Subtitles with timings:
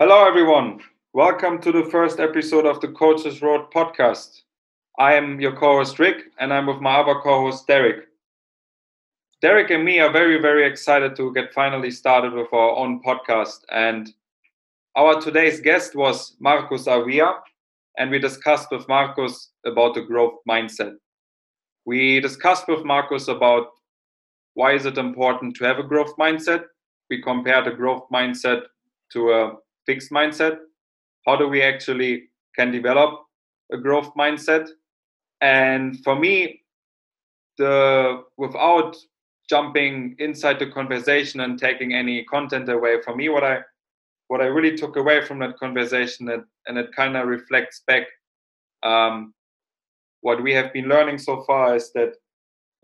[0.00, 0.78] Hello, everyone.
[1.12, 4.42] Welcome to the first episode of the Coaches Road podcast.
[4.96, 8.04] I am your co host, Rick, and I'm with my other co host, Derek.
[9.42, 13.62] Derek and me are very, very excited to get finally started with our own podcast.
[13.72, 14.08] And
[14.94, 17.40] our today's guest was Markus Arvaja,
[17.98, 20.94] and we discussed with Markus about the growth mindset.
[21.86, 23.66] We discussed with Markus about
[24.54, 26.66] why is it important to have a growth mindset.
[27.10, 28.62] We compared a growth mindset
[29.12, 29.56] to a
[29.88, 30.56] fixed mindset.
[31.26, 33.10] How do we actually can develop
[33.72, 34.68] a growth mindset?
[35.40, 36.62] And for me
[37.58, 38.96] the without
[39.50, 43.58] jumping inside the conversation and taking any content away from me what i
[44.28, 48.04] what i really took away from that conversation and, and it kind of reflects back
[48.84, 49.34] um,
[50.20, 52.12] what we have been learning so far is that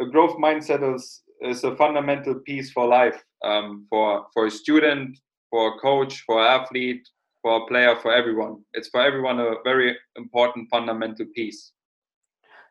[0.01, 5.19] a growth mindset is is a fundamental piece for life um, for for a student
[5.55, 7.09] for a coach, for an athlete,
[7.41, 8.57] for a player, for everyone.
[8.73, 11.71] It's for everyone a very important fundamental piece.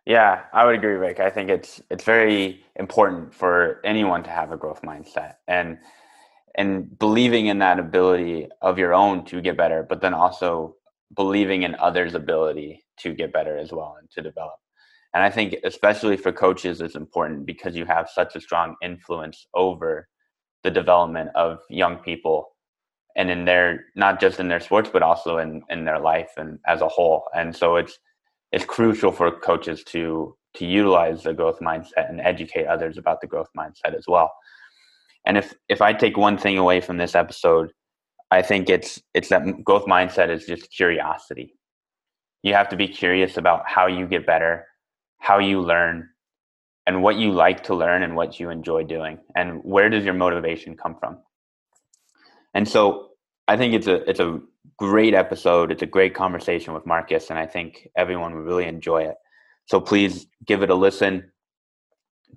[0.06, 1.22] Yeah, I would agree, Rick.
[1.22, 5.78] I think it's it's very important for anyone to have a growth mindset and
[6.56, 10.76] and believing in that ability of your own to get better, but then also
[11.16, 14.60] believing in others' ability to get better as well and to develop.
[15.14, 19.48] And I think especially for coaches it's important because you have such a strong influence
[19.54, 20.10] over
[20.64, 22.53] the development of young people
[23.16, 26.60] and in their not just in their sports but also in in their life and
[26.68, 27.28] as a whole.
[27.36, 28.00] And so it's
[28.52, 33.28] it's crucial for coaches to to utilize the growth mindset and educate others about the
[33.28, 34.32] growth mindset as well.
[35.26, 37.72] And if if i take one thing away from this episode
[38.32, 41.56] i think it's it's that growth mindset is just curiosity.
[42.44, 44.66] You have to be curious about how you get better
[45.24, 46.10] how you learn
[46.86, 49.18] and what you like to learn and what you enjoy doing.
[49.38, 51.20] And where does your motivation come from
[52.54, 53.10] and so
[53.48, 54.40] I think it's a it's a
[54.78, 55.72] great episode.
[55.72, 59.16] It's a great conversation with Markus, and I think everyone will really enjoy it.
[59.66, 61.32] So please give it a listen,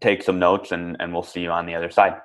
[0.00, 2.16] take some notes, and, and we'll see you on the other side.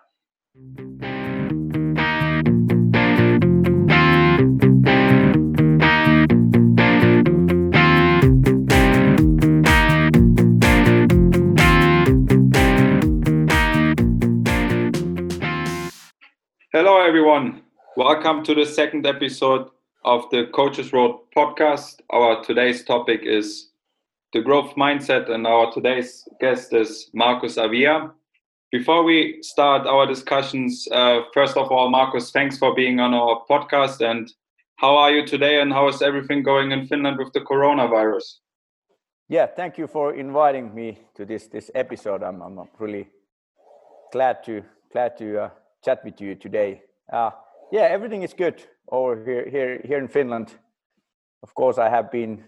[16.74, 17.64] Hello, everyone.
[17.98, 19.70] Welcome to the second episode
[20.06, 22.00] of the Coaches Road podcast.
[22.10, 23.72] Our today's topic is
[24.32, 28.12] the growth mindset, and our today's guest is Markus Arvaja.
[28.72, 33.44] Before we start our discussions, uh, first of all, Markus, thanks for being on our
[33.50, 34.00] podcast.
[34.00, 34.32] And
[34.78, 38.40] how are you today, and how is everything going in Finland with the coronavirus?
[39.28, 42.24] Yeah, thank you for inviting me to this this episode.
[42.24, 43.10] I'm I'm really
[44.14, 44.64] glad to
[44.94, 45.50] glad to uh,
[45.84, 46.84] chat with you today.
[47.12, 47.32] Uh,
[47.72, 48.62] yeah, everything is good
[48.92, 50.54] over here here here in Finland.
[51.44, 52.44] Of course, I have been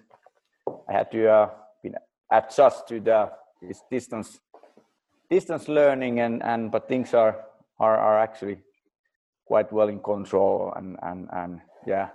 [0.89, 1.49] I had to uh,
[1.81, 1.95] been
[2.29, 4.39] adjust to the this distance
[5.29, 7.45] distance learning and and but things are
[7.79, 8.57] are are actually
[9.45, 12.09] quite well in control and and and yeah.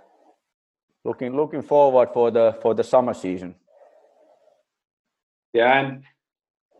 [1.05, 3.55] Looking looking forward for the for the summer season.
[5.53, 6.03] Yeah and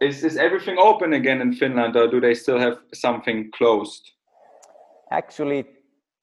[0.02, 4.12] is is everything open again in finland or do they still have something closed?
[5.12, 5.66] Actually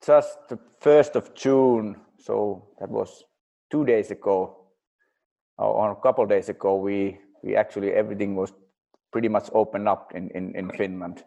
[0.04, 3.24] just the first of June, so that was
[3.70, 4.56] two days ago,
[5.58, 8.52] or a couple days ago, we we actually everything was
[9.12, 11.24] pretty much opened up in, in, in Finland.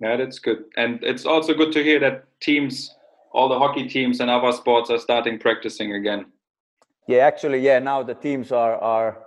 [0.00, 0.64] Yeah, that's good.
[0.76, 2.94] And it's also good to hear that teams,
[3.32, 6.26] all the hockey teams and other sports are starting practicing again.
[7.08, 9.26] Yeah, actually, yeah, now the teams are are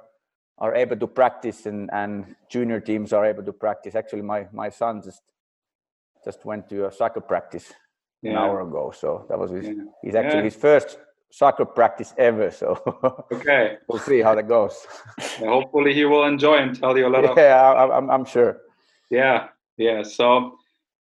[0.59, 3.95] are able to practice and, and junior teams are able to practice.
[3.95, 5.22] Actually my, my son just
[6.24, 7.74] just went to a soccer practice
[8.24, 8.32] yeah.
[8.32, 8.92] an hour ago.
[8.96, 9.84] So that was his, yeah.
[10.02, 10.46] he's actually yeah.
[10.46, 10.98] his first
[11.30, 12.50] soccer practice ever.
[12.52, 12.82] So
[13.32, 14.86] okay, we'll see how that goes.
[15.40, 17.38] hopefully, he will enjoy and tell you a lot of.
[17.38, 18.58] Yeah, I, I'm I'm sure.
[19.10, 19.48] Yeah,
[19.78, 20.04] yeah.
[20.04, 20.58] So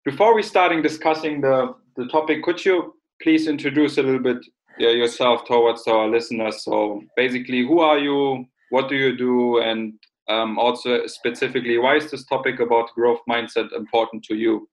[0.05, 4.45] before we starting discussing the the topic, could you please introduce a little bit
[4.79, 6.65] yourself towards our listeners?
[6.65, 8.47] So basically, who are you?
[8.71, 9.61] What do you do?
[9.61, 9.95] And
[10.29, 14.69] um, also specifically, why is this topic about growth mindset important to you?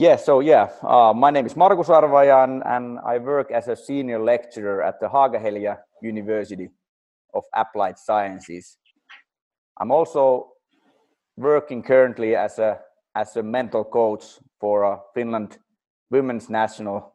[0.00, 4.18] Yeah, so yeah, uh, my name is Markus Arvajan and I work as a senior
[4.18, 6.70] lecturer at the Haaga-Helia University
[7.34, 8.78] of Applied Sciences.
[9.78, 10.52] I'm also
[11.36, 12.78] working currently as a
[13.14, 14.24] as a mental coach
[14.58, 15.58] for a Finland
[16.10, 17.14] women's national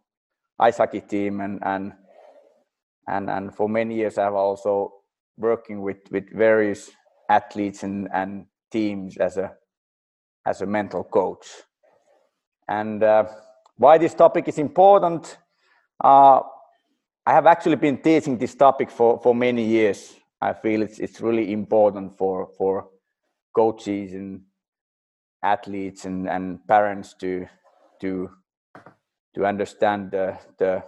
[0.59, 1.93] ice hockey team and and
[3.07, 4.93] and and for many years I've also
[5.37, 6.91] working with with various
[7.31, 9.55] athletes and and teams as a
[10.45, 11.47] as a mental coach
[12.67, 13.25] and uh,
[13.77, 15.37] why this topic is important,
[16.03, 16.41] Uh,
[17.25, 20.13] I have actually been teaching this topic for, for many years.
[20.41, 22.89] I feel it's it's really important for for
[23.55, 24.41] coaches and
[25.41, 27.47] athletes and, and parents to
[28.01, 28.29] to
[29.35, 30.83] to understand the the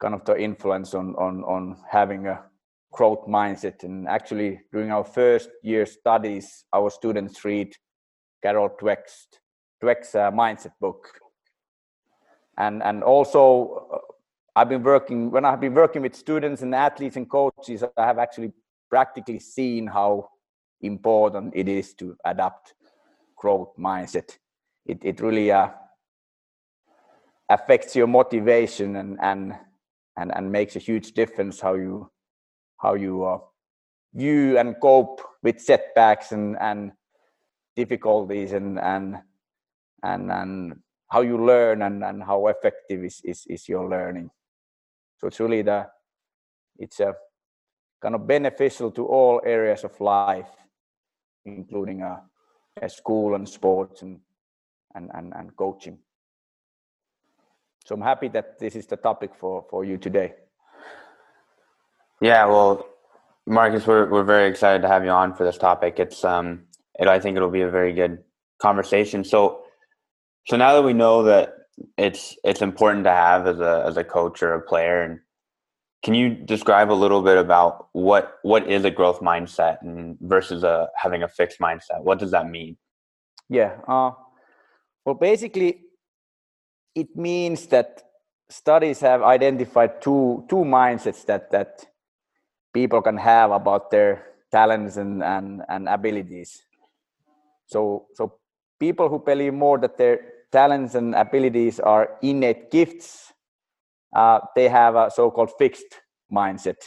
[0.00, 2.42] kind of the influence on on on having a
[2.90, 3.84] growth mindset.
[3.84, 7.76] And actually, during our first year studies, our students read
[8.42, 9.28] Carol Dweck's
[9.82, 11.20] Dweck's uh, mindset book,
[12.56, 13.98] and and also uh,
[14.56, 17.84] I've been working when I've been working with students and athletes and coaches.
[17.96, 18.52] I have actually
[18.88, 20.30] practically seen how
[20.80, 22.74] important it is to adapt
[23.36, 24.38] growth mindset.
[24.86, 25.68] It it really uh,
[27.50, 29.54] affects your motivation and and
[30.16, 32.10] and and makes a huge difference how you
[32.78, 33.38] how you uh,
[34.14, 36.92] view and cope with setbacks and and
[37.76, 39.18] difficulties and and
[40.02, 40.76] and and
[41.08, 44.30] how you learn and and how effective is is, is your learning.
[45.18, 45.86] So it's really the
[46.78, 47.14] it's a
[48.02, 50.50] kind of beneficial to all areas of life
[51.44, 52.20] including a,
[52.82, 54.20] a school and sports and,
[54.94, 55.98] and and and coaching.
[57.84, 60.34] So i'm happy that this is the topic for for you today.
[62.20, 62.88] Yeah well
[63.46, 65.98] markus we're, we're very excited to have you on for this topic.
[65.98, 66.66] It's um
[66.98, 68.24] it, i think it'll be a very good
[68.58, 69.24] conversation.
[69.24, 69.65] So
[70.46, 71.54] so now that we know that
[71.98, 75.20] it's it's important to have as a as a coach or a player and
[76.02, 80.62] can you describe a little bit about what what is a growth mindset and versus
[80.62, 82.02] a having a fixed mindset?
[82.02, 82.76] What does that mean?
[83.48, 84.12] Yeah uh,
[85.04, 85.80] well basically
[86.94, 88.02] it means that
[88.48, 91.84] studies have identified two two mindsets that that
[92.72, 96.62] people can have about their talents and and, and abilities.
[97.66, 98.38] So so
[98.78, 103.30] people who believe more that their talents and abilities are innate gifts,
[104.14, 106.00] uh, they have a so-called fixed
[106.32, 106.80] mindset.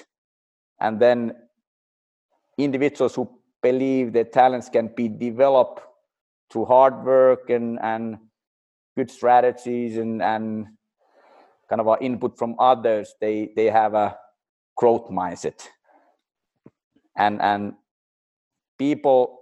[0.81, 1.33] And then
[2.57, 3.29] individuals who
[3.61, 5.81] believe their talents can be developed
[6.51, 8.17] through hard work and, and
[8.97, 10.65] good strategies and, and
[11.69, 14.17] kind of an input from others, they, they have a
[14.75, 15.61] growth mindset.
[17.15, 17.73] And, and
[18.79, 19.37] people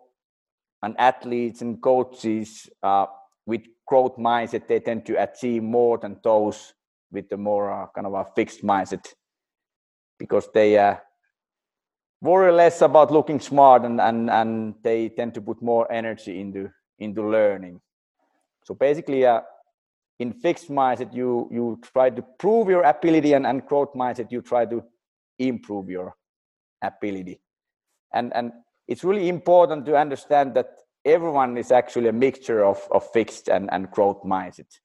[0.84, 3.06] and athletes and coaches uh,
[3.48, 6.74] with growth mindset, they tend to achieve more than those
[7.12, 9.08] with the more uh, kind of a fixed mindset
[10.20, 10.96] because they uh,
[12.22, 16.70] worry less about looking smart and, and, and they tend to put more energy into,
[17.00, 17.80] into learning.
[18.66, 19.42] So basically, uh,
[20.20, 24.42] in fixed mindset, you, you try to prove your ability and, and growth mindset, you
[24.42, 24.84] try to
[25.40, 26.16] improve your
[26.82, 27.40] ability.
[28.14, 28.52] And, and
[28.88, 30.70] it's really important to understand that
[31.08, 34.80] everyone is actually a mixture of, of fixed and, and growth mindset.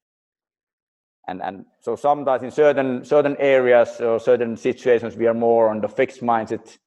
[1.28, 5.80] And, and so sometimes in certain certain areas or certain situations we are more on
[5.80, 6.78] the fixed mindset,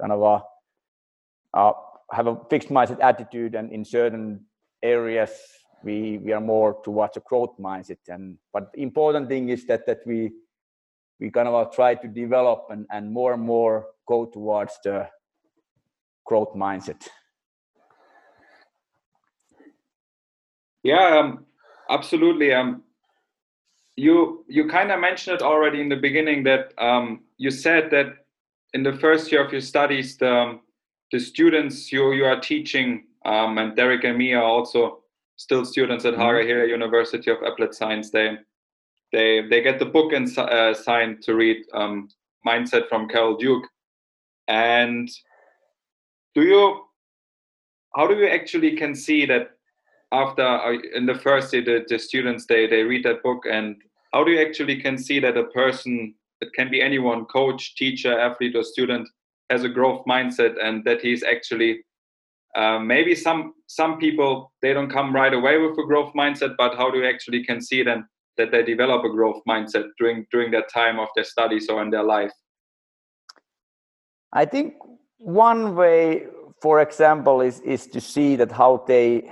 [0.00, 1.72] kind of a uh,
[2.12, 4.46] have a fixed mindset attitude, and in certain
[4.82, 5.30] areas
[5.82, 7.98] we we are more towards a growth mindset.
[8.08, 10.30] And but the important thing is that that we
[11.18, 15.08] we kind of try to develop and, and more and more go towards the
[16.24, 17.08] growth mindset.
[20.82, 21.46] Yeah, um,
[21.90, 22.52] absolutely.
[22.52, 22.82] Um,
[23.96, 28.24] you you kind of mentioned it already in the beginning that um, you said that
[28.74, 30.58] in the first year of your studies, the
[31.12, 35.02] the students you you are teaching, um, and Derek and me are also
[35.36, 36.70] still students at Haaga mm-hmm.
[36.70, 38.10] University of Applied Science.
[38.10, 38.38] They
[39.12, 42.08] they they get the book and uh, signed to read um,
[42.46, 43.62] Mindset from Carol Dweck.
[44.48, 45.08] And
[46.34, 46.84] do you
[47.94, 49.50] how do you actually can see that
[50.12, 53.76] after uh, in the first day the, the students they they read that book and
[54.12, 58.18] how do you actually can see that a person it can be anyone coach teacher
[58.18, 59.08] athlete or student
[59.50, 61.84] has a growth mindset and that he's actually
[62.56, 66.76] uh, maybe some some people they don't come right away with a growth mindset but
[66.76, 70.50] how do you actually can see them that they develop a growth mindset during during
[70.50, 72.32] that time of their studies or in their life?
[74.32, 74.74] I think
[75.18, 76.26] one way
[76.60, 79.30] for example is is to see that how they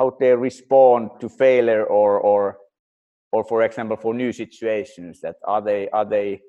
[0.00, 2.56] how they respond to failure or or
[3.32, 6.40] or for example for new situations that are they are they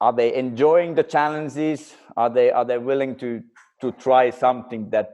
[0.00, 1.94] are they enjoying the challenges?
[2.16, 3.42] Are they are they willing to
[3.80, 5.10] to try something that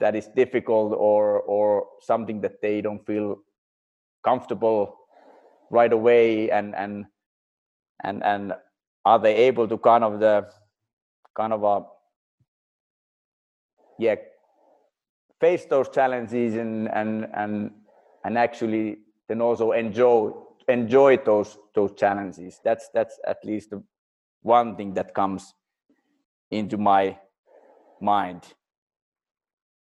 [0.00, 3.36] that is difficult or or something that they don't feel
[4.24, 4.96] comfortable
[5.70, 6.50] right away?
[6.50, 7.04] And and
[8.02, 8.54] and and
[9.04, 10.48] are they able to kind of the
[11.36, 11.84] kind of a
[13.98, 14.16] yeah
[15.40, 17.70] face those challenges and and and
[18.24, 18.98] and actually
[19.28, 20.30] then also enjoy
[20.68, 22.60] enjoy those those challenges.
[22.64, 23.72] That's that's at least
[24.42, 25.54] one thing that comes
[26.50, 27.18] into my
[28.00, 28.42] mind.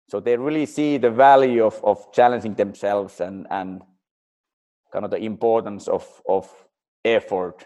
[0.10, 3.82] So they really see the value of of challenging themselves and and
[4.92, 6.50] kind of the importance of of
[7.06, 7.66] effort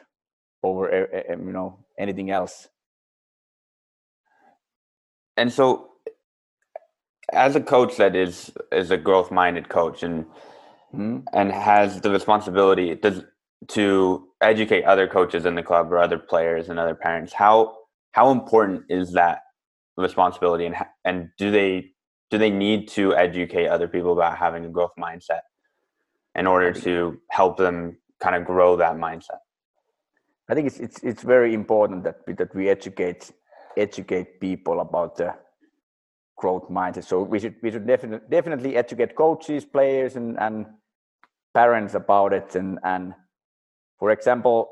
[0.63, 2.67] over you know anything else.
[5.35, 5.92] And so
[7.31, 10.25] as a coach that is is a growth minded coach and
[10.93, 11.19] mm-hmm.
[11.33, 13.23] and has the responsibility does
[13.69, 17.77] to educate other coaches in the club or other players and other parents how
[18.11, 19.43] how important is that
[19.95, 20.75] responsibility and
[21.05, 21.91] and do they
[22.29, 25.41] do they need to educate other people about having a growth mindset
[26.35, 29.39] in order to help them kind of grow that mindset
[30.49, 33.31] i think it's it's it's very important that we, that we educate
[33.77, 35.33] educate people about the
[36.37, 37.05] growth mindset.
[37.05, 40.65] So we should we should definitely definitely educate coaches players and and
[41.53, 42.55] parents about it.
[42.55, 43.13] And and
[43.99, 44.69] for example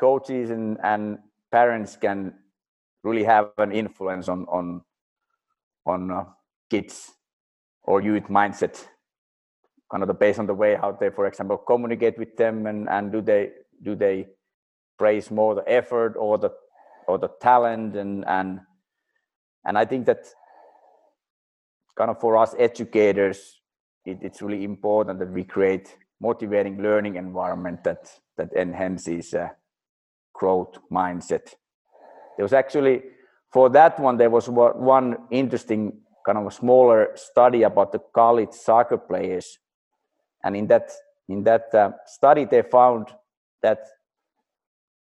[0.00, 1.18] coaches and and
[1.50, 2.34] parents can
[3.02, 4.82] really have an influence on on
[5.86, 6.24] on uh,
[6.70, 7.12] kids
[7.82, 8.84] or youth mindset.
[9.90, 12.88] Kind of the based on the way how they for example communicate with them and
[12.88, 13.50] and do they
[13.82, 14.26] do they
[14.98, 16.50] praise more the effort or the
[17.06, 18.60] or the talent and and
[19.66, 20.26] and i think that
[21.96, 23.60] kind of for us educators
[24.04, 29.48] it, it's really important that we create motivating learning environment that that enhances uh,
[30.32, 31.54] growth mindset.
[32.36, 33.02] There was actually
[33.52, 38.52] for that one there was one interesting kind of a smaller study about the college
[38.52, 39.58] soccer players.
[40.42, 40.90] And in that
[41.28, 43.08] in that uh, study they found
[43.62, 43.86] that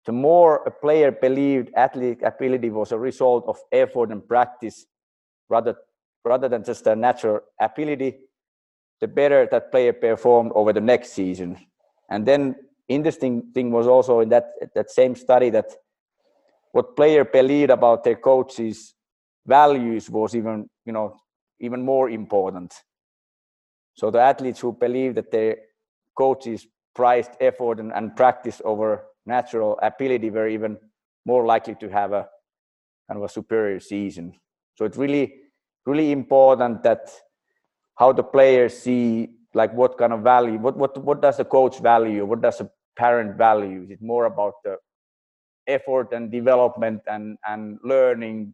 [0.05, 4.85] the more a player believed athletic ability was a result of effort and practice
[5.49, 5.75] rather
[6.23, 8.17] rather than just their natural ability
[9.03, 11.57] the better that player performed over the next season.
[12.09, 12.55] And then
[12.87, 15.69] interesting thing was also in that that same study that
[16.71, 18.95] what player believed about their coaches
[19.45, 21.17] values was even you know
[21.59, 22.73] even more important.
[23.95, 25.57] So the athletes who believe that their
[26.17, 26.65] coaches
[26.95, 30.77] prized effort and, and practice over natural ability were even
[31.25, 32.27] more likely to have a
[33.07, 34.33] kind of a superior season.
[34.75, 35.42] So it really
[35.85, 37.09] really important that
[37.95, 41.79] how the players see like what kind of value what what what does a coach
[41.79, 42.25] value?
[42.25, 43.83] What does a parent value?
[43.83, 44.77] Is it more about the
[45.67, 48.53] effort and development and and learning?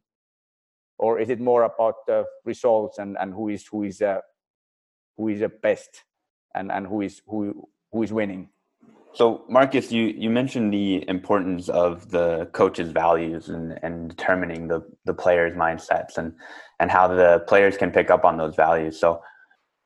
[0.97, 4.19] Or is it more about the results and and who is who is uh,
[5.17, 6.03] who is the best
[6.53, 8.49] and and who is who who is winning
[9.13, 14.81] so markus you you mentioned the importance of the coach's values and and determining the
[15.05, 16.33] the players mindsets and
[16.79, 18.99] and how the players can pick up on those values.
[18.99, 19.21] So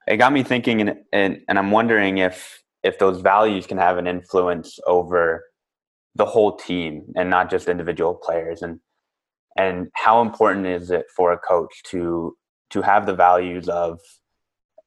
[0.07, 3.97] it got me thinking and and, and i'm wondering if if those values can have
[3.97, 5.43] an influence over
[6.15, 8.61] the whole team and not just individual players.
[8.61, 8.79] And
[9.57, 12.35] and how important is it for a coach to
[12.71, 13.99] to have the values of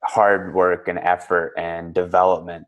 [0.05, 2.67] hard work and effort and development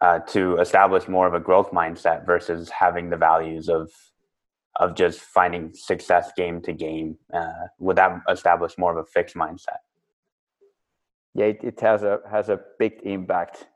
[0.00, 3.90] uh, to establish more of a growth mindset versus having the values of
[4.76, 9.34] of just finding success game to game uh, would that establish more of a fixed
[9.34, 9.80] mindset?
[11.34, 13.66] Yeah it, it has a has a big impact.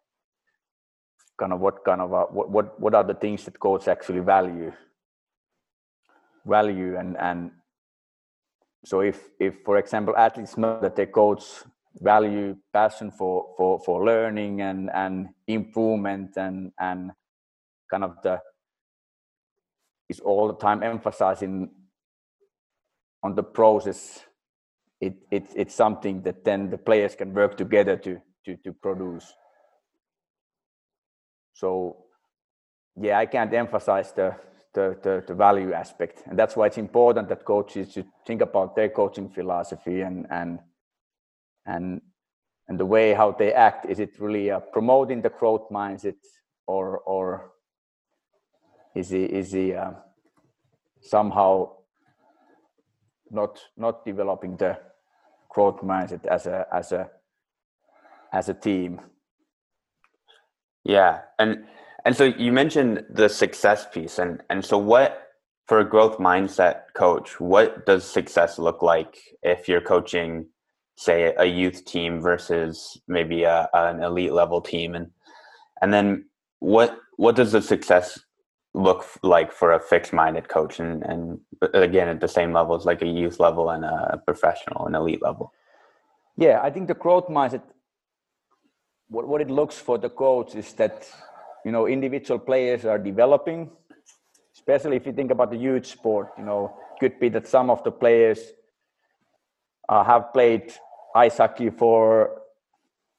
[1.39, 4.21] Kind of what kind of a, what, what what are the things that coaches actually
[4.21, 4.73] value?
[6.47, 7.51] Value and and
[8.85, 11.43] so if if for example athletes know that their coach
[12.01, 17.11] value passion for for for learning and and improvement and and
[17.91, 18.41] kind of the
[20.09, 21.71] is all the time emphasizing
[23.23, 24.21] on the process.
[25.01, 29.33] It, it it's something that then the players can work together to to to produce.
[31.55, 31.97] So
[33.01, 34.37] yeah i can't emphasize the
[34.75, 36.23] the, the, the value aspect.
[36.27, 40.59] And that's why it's important that coaches should think about their coaching philosophy and and
[41.67, 42.01] and
[42.69, 46.17] and the way how they act is it really uh, promoting the growth mindset
[46.67, 47.53] or or
[48.95, 49.93] is he is he uh,
[51.01, 51.69] somehow
[53.31, 54.79] not not developing the
[55.49, 57.11] growth mindset as a as a
[58.33, 59.01] as a team?
[60.85, 61.21] Yeah.
[61.39, 61.65] And
[62.05, 64.19] and so you mentioned the success piece.
[64.19, 65.19] And and so what
[65.67, 70.47] for a growth mindset coach what does success look like if you're coaching
[71.05, 74.95] say a youth team versus maybe a, an elite level team.
[74.95, 75.11] And
[75.81, 76.27] and then
[76.61, 78.19] what what does the success
[78.75, 80.81] look like for a fixed minded coach?
[80.81, 81.41] And and
[81.75, 85.53] again at the same levels like a youth level and a professional and elite level.
[86.37, 87.63] Yeah i think the growth mindset
[89.09, 91.07] what, what it looks for the coach is that
[91.65, 93.71] you know individual players are developing
[94.55, 97.83] especially if you think about the youth sport you know could be that some of
[97.85, 98.41] the players
[99.89, 100.73] uh, have played
[101.15, 102.43] ice hockey for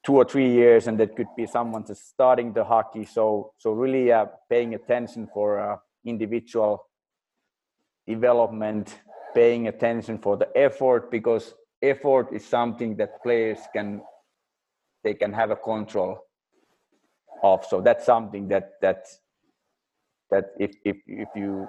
[0.04, 3.04] two or three years and that could be someone just starting the hockey.
[3.04, 6.86] So so really uh, paying attention for uh, individual
[8.06, 9.00] development
[9.34, 14.00] paying attention for the effort because effort is something that players can
[15.02, 16.18] they can have a control
[17.42, 17.64] of.
[17.66, 19.06] So that's something that that
[20.30, 21.66] that if if if you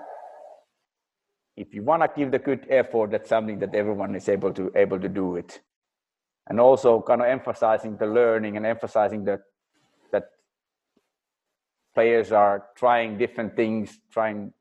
[1.57, 4.71] if you want to give the good effort that's something that everyone is able to
[4.75, 5.61] able to do it
[6.47, 9.41] and also kind of emphasizing the learning and emphasizing that
[10.11, 10.25] that
[11.93, 14.53] players are trying different things trying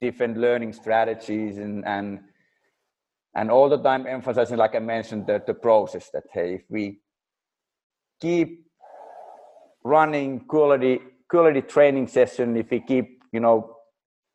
[0.00, 2.20] different learning strategies and and
[3.34, 6.98] and all the time emphasizing like i mentioned the, the process that hey if we
[8.20, 8.66] keep
[9.82, 13.76] running quality quality training session if we keep you know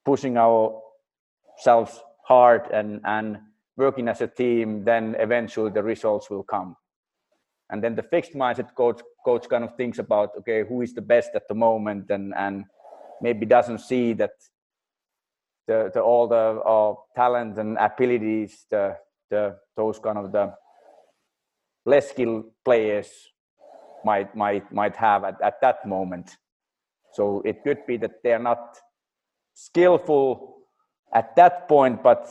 [0.06, 3.38] pushing ourselves hard and and
[3.78, 6.76] working as a team then eventually the results will come
[7.70, 11.02] and then the fixed mindset coach coach kind of thinks about okay who is the
[11.02, 12.10] best at the moment?
[12.10, 12.66] And and
[13.22, 14.32] maybe doesn't see that
[15.68, 18.98] the, the all the uh, talent and abilities the
[19.30, 20.54] the those kind of the
[21.86, 23.10] less skilled players
[24.04, 26.38] might might might have at, at that moment.
[27.14, 28.78] So it could be that they're not
[29.54, 30.58] skillful
[31.14, 32.30] at that point but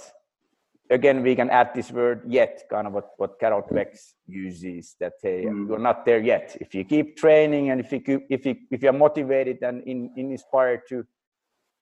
[0.90, 5.14] again we can add this word yet kind of what what carol dweck uses that
[5.23, 5.68] hey mm.
[5.68, 6.57] you're not there yet.
[6.61, 10.11] If you keep training and if you keep, if you if you're motivated and in,
[10.16, 11.04] inspired to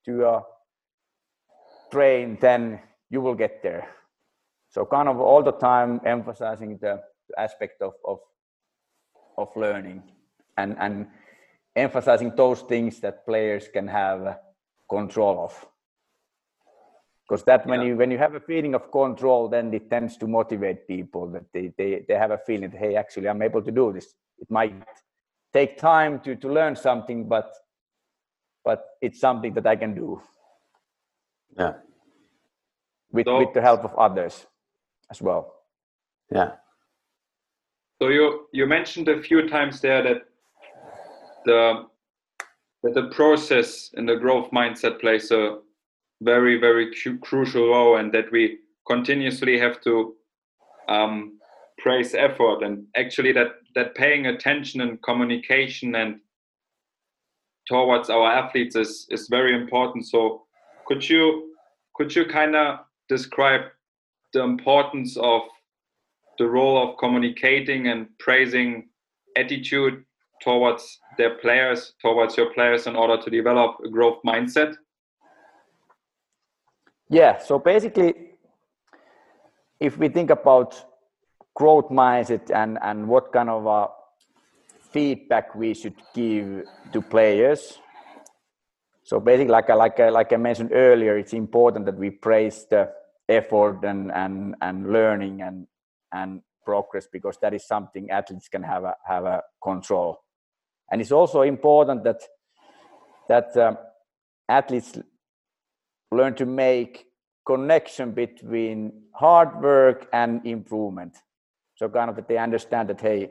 [0.04, 0.42] to uh,
[1.90, 3.88] train then you will get there.
[4.70, 7.02] So kind of all the time emphasizing the
[7.38, 8.18] aspect of of
[9.38, 10.02] of learning
[10.56, 11.06] and and
[11.76, 14.38] emphasizing those things that players can have
[14.88, 15.66] control of
[17.26, 17.88] because that when yeah.
[17.88, 21.44] you when you have a feeling of control then it tends to motivate people that
[21.52, 24.14] they, they they have a feeling that hey actually i'm able to do this.
[24.38, 24.82] It might mm-hmm.
[25.52, 27.52] take time to to learn something but
[28.64, 30.20] but it's something that i can do.
[31.58, 31.74] Yeah.
[33.12, 34.46] With so, with the help of others
[35.10, 35.54] as well.
[36.30, 36.52] Yeah.
[38.00, 40.22] So you you mentioned a few times there that
[41.44, 41.86] the
[42.82, 45.58] that the process in the growth mindset plays a
[46.22, 50.14] very very cu- crucial role, and that we continuously have to
[50.88, 51.38] um,
[51.78, 56.20] praise effort and actually that that paying attention and communication and
[57.68, 60.06] towards our athletes is is very important.
[60.06, 60.46] So
[60.86, 61.52] could you
[61.94, 63.62] could you kind of describe
[64.32, 65.42] the importance of
[66.38, 68.88] the role of communicating and praising
[69.36, 70.04] attitude
[70.42, 74.74] towards their players, towards your players, in order to develop a growth mindset?
[77.08, 78.14] Yeah, so basically,
[79.78, 80.82] if we think about
[81.54, 83.88] growth mindset and, and what kind of uh,
[84.90, 87.78] feedback we should give to players,
[89.04, 92.90] so basically, like I, like like I mentioned earlier, it's important that we praise the
[93.28, 95.68] effort and, and, and learning and
[96.12, 100.18] and progress because that is something athletes can have a have a control.
[100.90, 102.20] And it's also important that
[103.28, 103.78] that um,
[104.48, 104.98] athletes
[106.16, 107.06] learn to make
[107.46, 111.16] connection between hard work and improvement.
[111.76, 113.30] So kind of that they understand that hey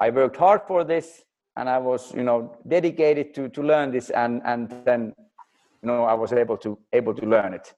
[0.00, 1.22] i worked hard for this
[1.56, 5.14] and i was you know dedicated to to learn this and and then
[5.82, 7.74] you know i was able to able to learn it.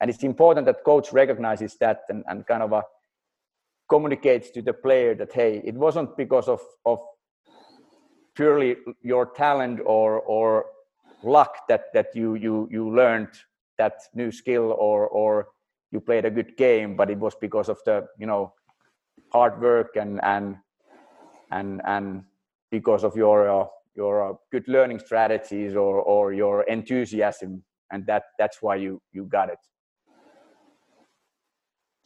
[0.00, 2.82] And it's important that coach recognizes that and, and kind of a,
[3.86, 7.00] communicates to the player that hey it wasn't because of of
[8.34, 10.66] purely your talent or or
[11.22, 13.28] luck that that you you you learned
[13.78, 15.48] that new skill or or
[15.90, 18.52] you played a good game but it was because of the you know
[19.32, 20.56] hard work and and
[21.50, 22.24] and and
[22.70, 28.24] because of your uh, your uh, good learning strategies or or your enthusiasm and that
[28.38, 29.58] that's why you you got it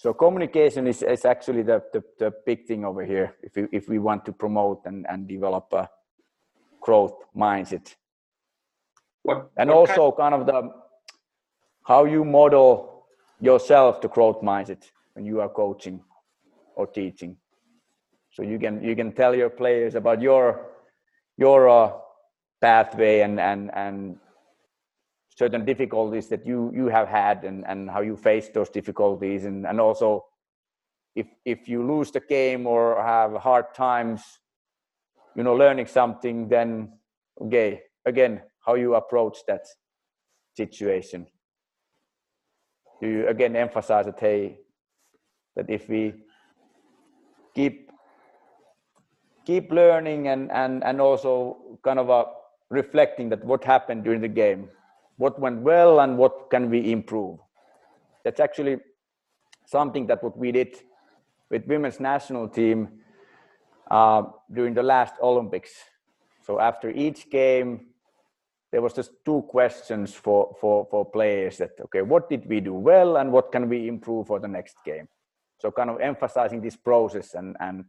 [0.05, 3.89] so communication is, is actually the, the, the big thing over here if we, if
[3.89, 5.89] we want to promote and, and develop a
[6.83, 7.95] growth mindset.
[9.25, 10.71] What, and what also kind, of the
[11.87, 13.07] how you model
[13.41, 16.01] yourself the growth mindset when you are coaching
[16.77, 17.37] or teaching.
[18.31, 20.67] So you can you can tell your players about your
[21.39, 21.93] your uh,
[22.61, 24.17] pathway and and and
[25.31, 29.67] certain difficulties that you you have had and and how you face those difficulties and
[29.67, 30.25] and also
[31.17, 34.23] if if you lose the game or have hard times
[35.35, 36.93] you know learning something then
[37.41, 39.67] okay again how you approach that
[40.57, 41.27] situation.
[43.01, 44.59] Do you again emphasize that hey
[45.57, 46.15] that if we
[47.55, 47.91] keep
[49.45, 52.25] keep learning and and and also kind of a
[52.71, 54.69] reflecting that what happened during the game
[55.17, 57.39] what went well and what can we improve.
[58.25, 58.79] That's actually
[59.67, 60.77] something that what we did
[61.51, 62.89] with women's national team
[63.91, 64.23] uh,
[64.53, 65.73] during the last olympics.
[66.47, 67.87] So after each game
[68.75, 72.75] there was just two questions for for for players that okay what did we do
[72.75, 75.07] well and what can we improve for the next game?
[75.61, 77.85] So kind of emphasizing this process and and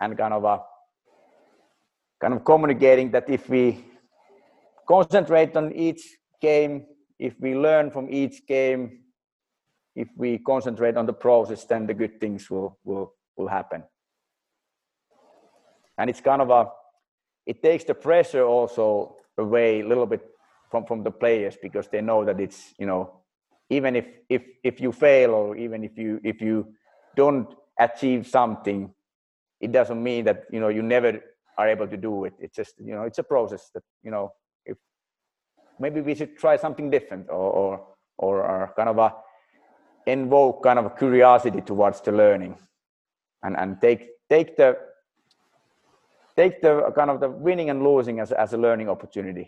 [0.00, 0.60] and kind of a
[2.20, 3.84] kind of communicating that if we
[4.88, 6.02] concentrate on each
[6.42, 6.86] game
[7.20, 9.04] if we learn from each game
[9.94, 13.84] if we concentrate on the process then the good things will will will happen.
[15.96, 16.72] And it's kind of a
[17.46, 20.22] it takes the pressure also away a little bit
[20.70, 23.20] from from the players because they know that it's you know
[23.70, 26.66] even if if if you fail or even if you if you
[27.16, 28.92] don't achieve something
[29.60, 31.20] it doesn't mean that you know you never
[31.58, 32.34] are able to do it.
[32.38, 34.32] It's just you know it's a process that you know
[34.64, 34.76] if
[35.78, 37.86] maybe we should try something different or or
[38.18, 39.14] or, kind of a
[40.06, 42.56] invoke kind of curiosity towards the learning
[43.42, 44.76] and and take take the
[46.38, 49.46] take the kind of the winning and losing as, as a learning opportunity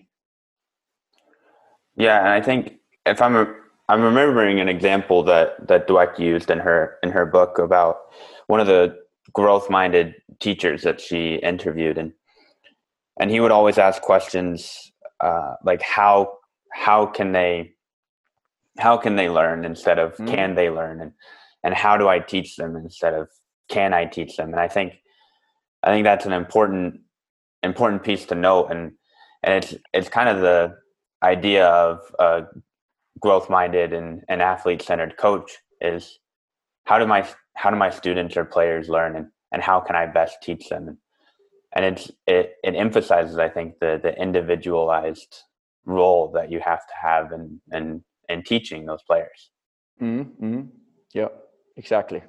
[1.96, 2.74] yeah and i think
[3.06, 3.46] if i'm a,
[3.88, 7.96] i'm remembering an example that that Dweck used in her in her book about
[8.48, 8.96] one of the
[9.32, 12.12] growth minded teachers that she interviewed and
[13.20, 16.32] and he would always ask questions uh, like how
[16.72, 17.72] how can they
[18.78, 20.28] how can they learn instead of mm.
[20.28, 21.12] can they learn and
[21.62, 23.28] and how do i teach them instead of
[23.68, 24.94] can i teach them and i think
[25.82, 27.00] i think that's an important
[27.62, 28.92] important piece to note and
[29.42, 30.74] and it's it's kind of the
[31.22, 32.42] idea of a
[33.20, 36.18] growth minded and, and athlete centered coach is
[36.84, 40.06] how do my how do my students or players learn and, and how can i
[40.06, 40.96] best teach them and,
[41.72, 45.42] and it's it, it emphasizes i think the the individualized
[45.84, 49.50] role that you have to have in in and teaching those players.
[50.00, 50.44] Mm-hmm.
[50.44, 50.66] mm-hmm.
[51.12, 51.28] Yeah,
[51.76, 52.22] exactly.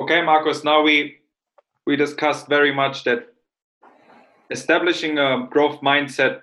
[0.00, 0.62] Okay, Markus.
[0.62, 1.16] Now we
[1.86, 3.28] we discussed very much that
[4.50, 6.40] establishing a growth mindset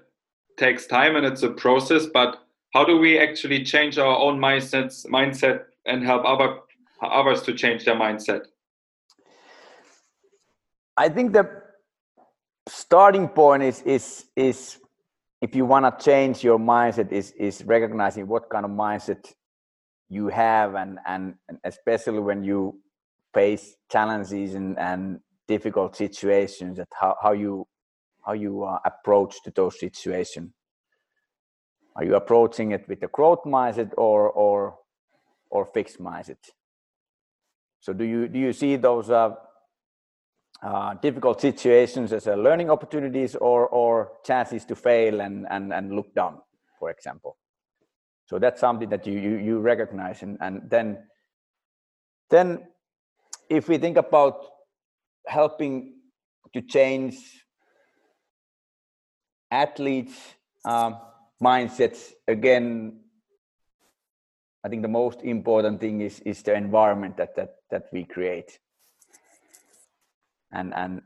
[0.57, 2.05] takes time and it's a process.
[2.05, 2.37] But
[2.73, 6.59] how do we actually change our own mindsets mindset and help other
[7.01, 8.45] others to change their mindset?
[10.97, 11.49] I think the
[12.67, 14.77] starting point is is is
[15.41, 19.33] if you want to change your mindset is is recognizing what kind of mindset
[20.09, 22.79] you have and and, especially when you
[23.33, 25.19] face challenges and, and
[25.55, 27.53] difficult situations that how, how you
[28.25, 30.51] how you uh, approach to those situations
[31.95, 34.77] are you approaching it with a growth mindset or or
[35.49, 36.37] or fixed mindset?
[37.79, 39.35] So do you do you see those uh,
[40.63, 45.91] uh, difficult situations as a learning opportunities or or chances to fail and and and
[45.91, 46.39] look down
[46.79, 47.37] for example?
[48.25, 50.97] So that's something that you you, you recognize and and then
[52.29, 52.67] then
[53.49, 54.45] if we think about
[55.27, 55.93] helping
[56.53, 57.15] to change
[59.49, 60.13] athletes
[60.65, 60.97] um,
[61.41, 62.11] mindsets.
[62.27, 63.01] Again
[64.63, 68.59] i think the most important thing is is the environment that that that we create.
[70.51, 71.01] And and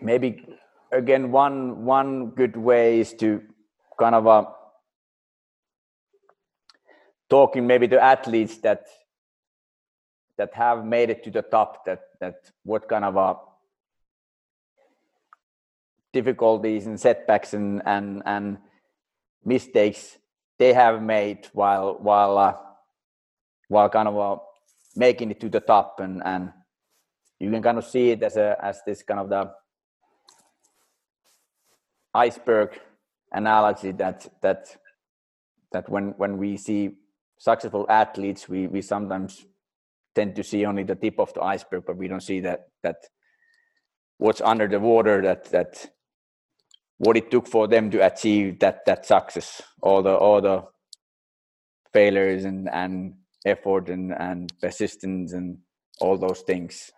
[0.00, 0.46] maybe
[0.92, 3.42] again one one good way is to
[3.98, 4.44] kind of uh,
[7.28, 8.86] talking maybe to athletes that
[10.38, 13.34] that have made it to the top that that what kind of a uh,
[16.12, 18.58] difficulties and setbacks and and and
[19.44, 20.18] mistakes
[20.58, 22.54] they have made while while uh,
[23.68, 24.36] while kind of uh,
[24.94, 26.52] making it to the top and and
[27.38, 29.50] you can kind of see it as a as this kind of the
[32.14, 32.80] iceberg
[33.32, 34.76] analogy that that
[35.72, 36.96] that when when we see
[37.38, 39.44] successful athletes we we sometimes
[40.16, 42.96] tend to see only the tip of the iceberg but we don't see that that
[44.18, 45.86] what's under the water that that
[46.98, 49.62] what it took for them to achieve that that success.
[49.82, 50.64] All the all the
[51.92, 55.58] failures and and effort and and persistence and
[56.00, 56.90] all those things.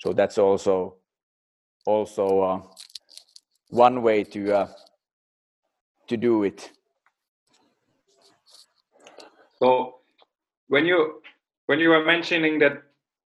[0.00, 0.96] So that's also
[1.86, 2.60] also uh,
[3.68, 4.68] one way to uh,
[6.08, 6.70] to do it.
[9.58, 10.00] So
[10.68, 11.21] when you
[11.66, 12.82] when you were mentioning that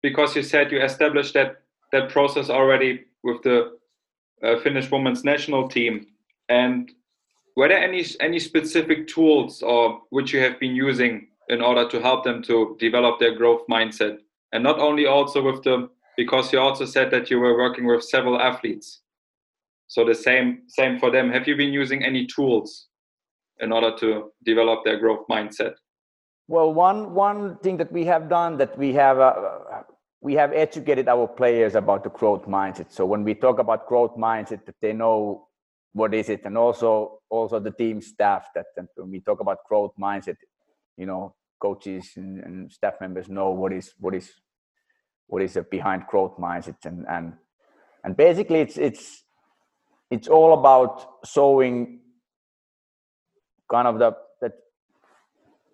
[0.03, 1.63] because you said you established that
[1.93, 3.79] that process already with the
[4.43, 6.07] uh, Finnish women's national team.
[6.49, 6.91] And
[7.57, 12.01] were there any any specific tools or which you have been using in order to
[12.01, 14.19] help them to develop their growth mindset?
[14.53, 18.03] And not only also with the because you also said that you were working with
[18.03, 19.03] several athletes.
[19.87, 21.31] So the same same for them.
[21.31, 22.89] Have you been using any tools
[23.61, 25.75] in order to develop their growth mindset?
[26.49, 29.83] Well, one one thing that we have done that we have uh,
[30.23, 32.91] we have educated our players about the growth mindset.
[32.91, 35.49] So when we talk about growth mindset, that they know
[35.93, 39.93] what is it, and also also the team staff that, when we talk about growth
[40.01, 40.37] mindset,
[40.97, 44.33] you know, coaches and, and staff members know what is what is
[45.27, 47.35] what is behind growth mindset, and and
[48.05, 49.23] and basically it's it's
[50.11, 52.01] it's all about showing
[53.71, 54.17] kind of the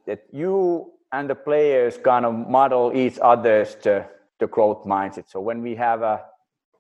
[0.07, 4.07] that you and the players kind of model each other's to
[4.41, 5.29] the growth mindset.
[5.29, 6.19] So when we have uh,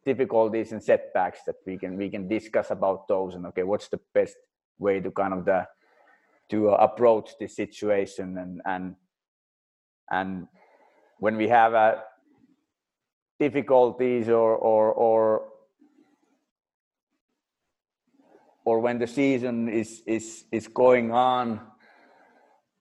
[0.04, 4.00] difficulties and setbacks, that we can we can discuss about those and okay, what's the
[4.12, 4.37] best
[4.78, 5.66] way to kind of the
[6.50, 8.96] to uh, approach this situation and and
[10.10, 10.46] and
[11.18, 11.94] when we have uh,
[13.38, 15.48] difficulties or or or
[18.64, 21.60] or when the season is is is going on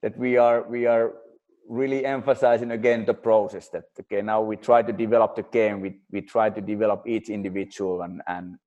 [0.03, 1.13] that we are we are
[1.67, 5.97] really emphasizing again the process that okay now we try to develop the game we
[6.11, 8.57] we try to develop each individual and and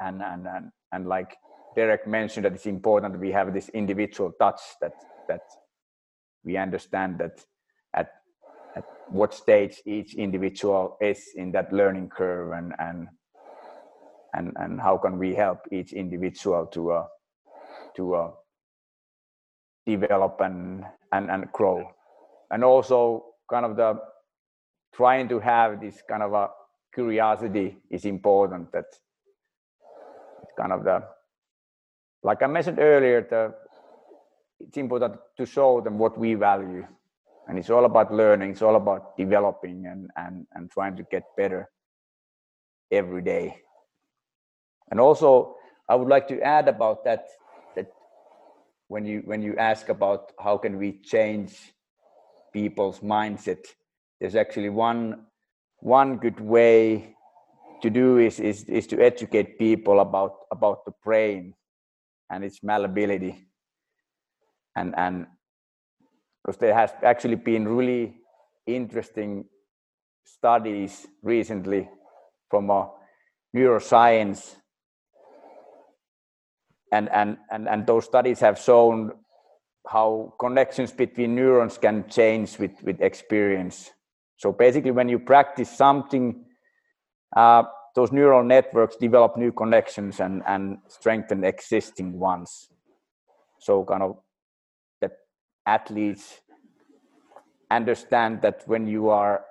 [0.00, 1.36] and and and, and like
[1.76, 4.92] derek mentioned that it's important that we have this individual touch that
[5.28, 5.42] that
[6.44, 7.44] we understand that
[7.94, 8.10] at
[8.74, 13.08] at what stage each individual is in that learning curve and and
[14.34, 17.06] and and how can we help each individual to uh,
[17.94, 18.30] to uh,
[19.86, 21.90] develop and, and and grow.
[22.50, 24.00] And also kind of the
[24.94, 26.48] trying to have this kind of a
[26.92, 28.86] curiosity is important that
[30.58, 31.02] kind of the
[32.22, 33.54] like i mentioned earlier the
[34.60, 36.86] it's important to show them what we value.
[37.48, 41.24] And it's all about learning it's all about developing and and and trying to get
[41.36, 41.68] better
[42.92, 43.56] every day.
[44.90, 45.56] And also
[45.88, 47.28] i would like to add about that that
[48.90, 51.52] when you when you ask about how can we change
[52.52, 53.62] people's mindset
[54.20, 55.26] there's actually one
[55.80, 57.14] one good way
[57.82, 61.54] to do is, is is to educate people about about the brain
[62.30, 63.46] and its malleability.
[64.76, 65.26] And and
[66.44, 68.14] because there has actually been really
[68.66, 69.44] interesting
[70.24, 71.88] studies recently
[72.50, 72.90] from a
[73.54, 74.56] neuroscience
[76.92, 79.12] and and and, and those studies have shown
[79.88, 83.90] how connections between neurons can change with, with experience.
[84.36, 86.44] So basically, when you practice something,
[87.36, 92.68] uh, those neural networks develop new connections and, and strengthen existing ones.
[93.58, 94.18] So kind of
[95.00, 95.12] that
[95.66, 96.40] athletes
[97.70, 99.44] understand that when you are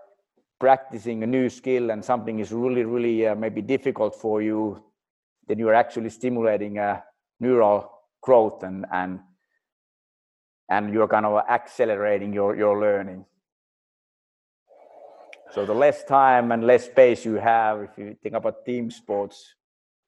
[0.60, 4.84] practicing a new skill and something is really, really uh, maybe difficult for you,
[5.48, 7.04] then you are actually stimulating a
[7.40, 9.20] neural growth and, and
[10.70, 13.26] and you're kind of accelerating your, your learning.
[15.52, 19.56] So the less time and less space you have, if you think about team sports,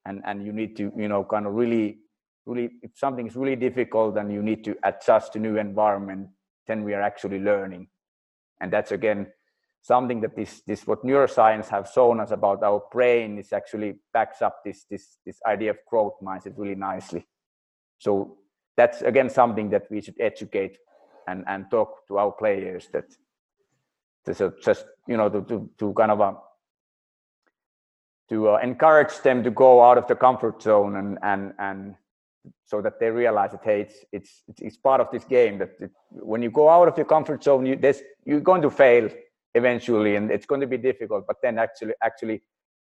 [0.06, 2.00] and and you need to you know kind of really
[2.46, 6.30] really if something is really difficult and you need to adjust to new environment,
[6.68, 7.88] then we are actually learning,
[8.60, 9.28] and that's again
[9.82, 14.42] something that this this what neuroscience have shown us about our brain is actually backs
[14.42, 17.26] up this this this idea of growth mindset really nicely.
[17.98, 18.38] So
[18.78, 20.78] that's again something that we should educate
[21.28, 23.06] and and talk to our players that
[24.26, 26.34] to just you know to to, to kind of uh,
[28.30, 31.96] to uh, encourage them to go out of the comfort zone and and and
[32.66, 35.92] so that they realize that hey it's it's it's part of this game that it,
[36.12, 39.10] when you go out of your comfort zone you this you're going to fail
[39.56, 42.42] eventually and it's going to be difficult but then actually actually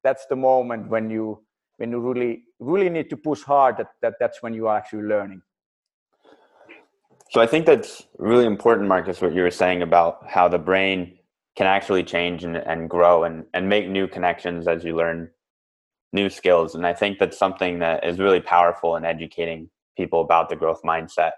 [0.04, 1.40] that's the moment when you
[1.78, 5.04] when you really really need to push hard that, that that's when you are actually
[5.04, 5.42] learning
[7.30, 11.18] so I think that's really important, Markus, what you were saying about how the brain
[11.58, 15.30] can actually change and, and grow and, and make new connections as you learn
[16.14, 16.76] new skills.
[16.76, 20.82] And I think that's something that is really powerful in educating people about the growth
[20.84, 21.32] mindset.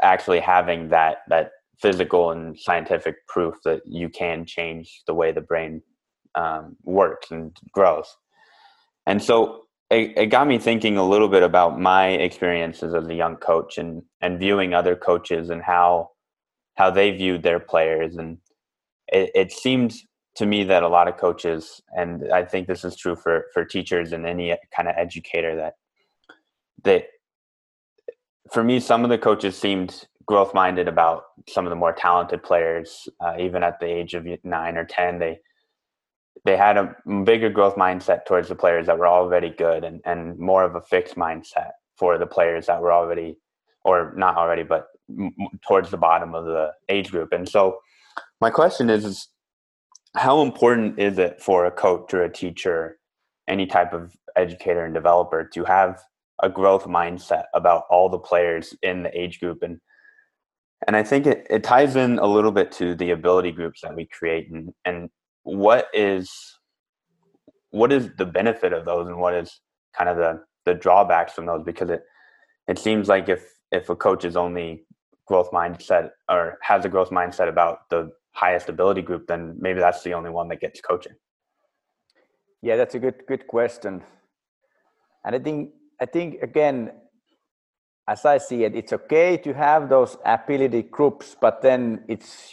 [0.00, 5.40] Actually having that that physical and scientific proof that you can change the way the
[5.40, 5.82] brain
[6.34, 8.06] um, works and grows.
[9.06, 13.14] And so it, it got me thinking a little bit about my experiences as a
[13.14, 16.10] young coach and and viewing other coaches and how
[16.76, 18.38] how they viewed their players and
[19.08, 19.94] it, it seemed
[20.36, 23.64] to me that a lot of coaches, and I think this is true for for
[23.64, 25.74] teachers and any kind of educator that
[26.84, 27.04] that
[28.52, 32.42] for me, some of the coaches seemed growth minded about some of the more talented
[32.44, 35.18] players, uh, even at the age of nine or ten.
[35.18, 35.40] They
[36.44, 40.38] they had a bigger growth mindset towards the players that were already good, and and
[40.38, 43.38] more of a fixed mindset for the players that were already,
[43.84, 45.34] or not already, but m-
[45.66, 47.32] towards the bottom of the age group.
[47.32, 47.80] And so,
[48.40, 49.28] my question is, is
[50.16, 52.98] how important is it for a coach or a teacher,
[53.48, 56.00] any type of educator and developer, to have
[56.42, 59.80] a growth mindset about all the players in the age group and
[60.86, 63.94] and I think it, it ties in a little bit to the ability groups that
[63.94, 65.10] we create and, and
[65.42, 66.30] what is
[67.70, 69.60] what is the benefit of those and what is
[69.96, 71.62] kind of the the drawbacks from those?
[71.64, 72.02] Because it
[72.68, 74.84] it seems like if if a coach is only
[75.26, 80.02] growth mindset or has a growth mindset about the highest ability group then maybe that's
[80.02, 81.14] the only one that gets coaching.
[82.62, 84.02] Yeah that's a good good question.
[85.24, 86.92] And i think I think again,
[88.08, 92.52] as I see it, it's okay to have those ability groups, but then it's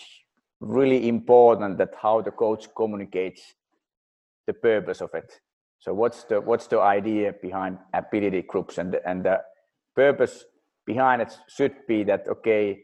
[0.59, 3.55] really important that how the coach communicates
[4.45, 5.39] the purpose of it.
[5.79, 9.41] So what's the what's the idea behind ability groups and and the
[9.95, 10.45] purpose
[10.85, 12.81] behind it should be that okay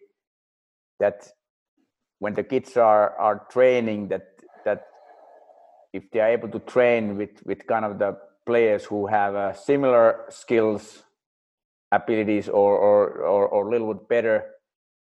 [0.99, 1.27] that
[2.19, 4.27] when the kids are are training that
[4.65, 4.85] that
[5.91, 9.53] if they are able to train with with kind of the players who have uh,
[9.53, 11.03] similar skills,
[11.93, 14.45] abilities, or, or or or a little bit better,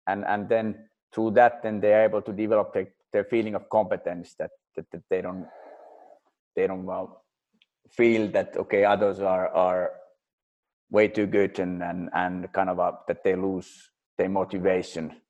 [0.07, 3.68] and and then through that, then they are able to develop their, their feeling of
[3.70, 5.46] competence that, that, that they don't
[6.55, 7.24] they don't well,
[7.90, 9.92] feel that okay others are are
[10.90, 15.20] way too good and and and kind of a, that they lose their motivation.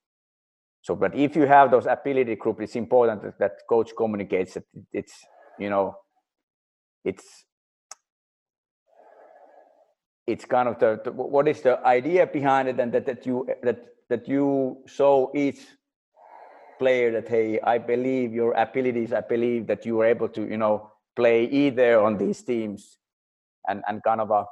[0.82, 4.64] So but if you have those ability group it's important that, that coach communicates that
[4.92, 5.14] it's
[5.58, 5.96] you know
[7.04, 7.44] it's
[10.28, 13.48] it's kind of the, the, what is the idea behind it and that, that you
[13.62, 13.78] that
[14.10, 15.60] that you show each
[16.78, 20.58] player that hey i believe your abilities i believe that you are able to you
[20.58, 22.98] know play either on these teams
[23.68, 24.44] and and kind of a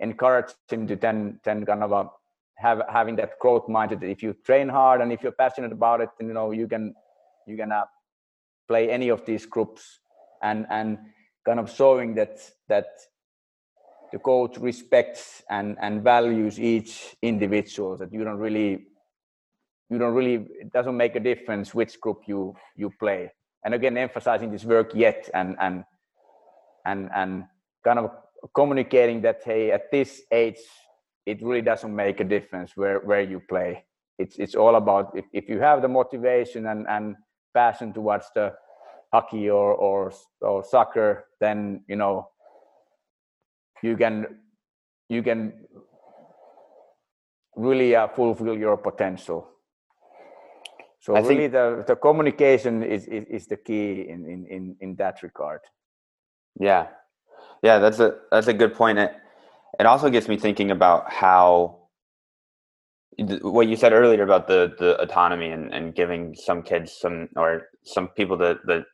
[0.00, 2.10] encourage him to then then kind of a
[2.56, 6.00] have having that growth mindset that if you train hard and if you're passionate about
[6.00, 6.94] it then you know you can
[7.46, 7.84] you can uh,
[8.68, 10.00] play any of these groups
[10.42, 10.98] and and
[11.46, 12.34] kind of showing that
[12.68, 12.88] that
[14.12, 18.86] the coach respects and and values each individual that you don't really
[19.88, 23.32] you don't really it doesn't make a difference which group you you play.
[23.64, 25.84] And again emphasizing this work yet and and
[26.84, 27.44] and and
[27.84, 28.10] kind of
[28.54, 30.60] communicating that hey at this age
[31.24, 33.84] it really doesn't make a difference where where you play.
[34.18, 37.16] It's it's all about if, if you have the motivation and and
[37.54, 38.52] passion towards the
[39.12, 42.28] hockey or or or soccer then you know
[43.82, 44.26] you can
[45.08, 45.52] you can
[47.56, 49.48] really uh, fulfill your potential.
[51.00, 54.94] So I really the, the communication is, is, is the key in, in, in, in
[54.96, 55.60] that regard.
[56.58, 56.86] Yeah.
[57.62, 58.98] Yeah that's a that's a good point.
[58.98, 59.12] It,
[59.80, 61.78] it also gets me thinking about how
[63.42, 67.68] what you said earlier about the the autonomy and, and giving some kids some or
[67.82, 68.84] some people the the,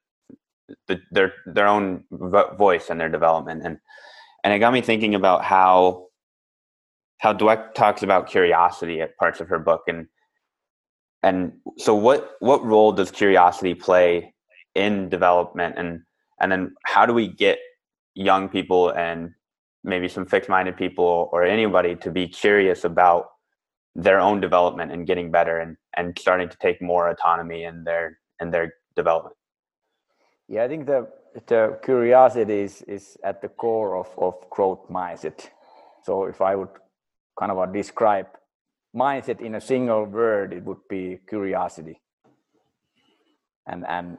[0.88, 3.62] the their their own voice and their development.
[3.64, 3.78] And
[4.48, 6.06] and it got me thinking about how
[7.18, 9.82] how Dweck talks about curiosity at parts of her book.
[9.88, 10.06] And
[11.22, 14.32] and so what what role does curiosity play
[14.74, 15.74] in development?
[15.76, 16.00] And
[16.40, 17.58] and then how do we get
[18.14, 19.34] young people and
[19.84, 23.26] maybe some fixed-minded people or anybody to be curious about
[23.94, 28.18] their own development and getting better and and starting to take more autonomy in their
[28.40, 29.36] in their development?
[30.48, 31.06] Yeah i think the
[31.46, 35.48] the curiosity is, is at the core of, of growth mindset.
[36.04, 36.70] So if I would
[37.38, 38.26] kind of describe
[38.94, 42.00] mindset in a single word, it would be curiosity.
[43.66, 44.18] And and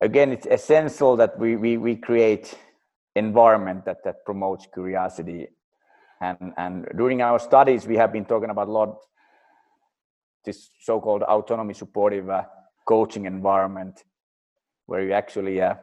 [0.00, 2.54] again, it's essential that we we, we create
[3.16, 5.48] environment that, that promotes curiosity.
[6.20, 8.98] And and during our studies, we have been talking about a lot
[10.44, 12.42] this so-called autonomy supportive uh,
[12.86, 14.02] coaching environment
[14.92, 15.74] where you actually uh,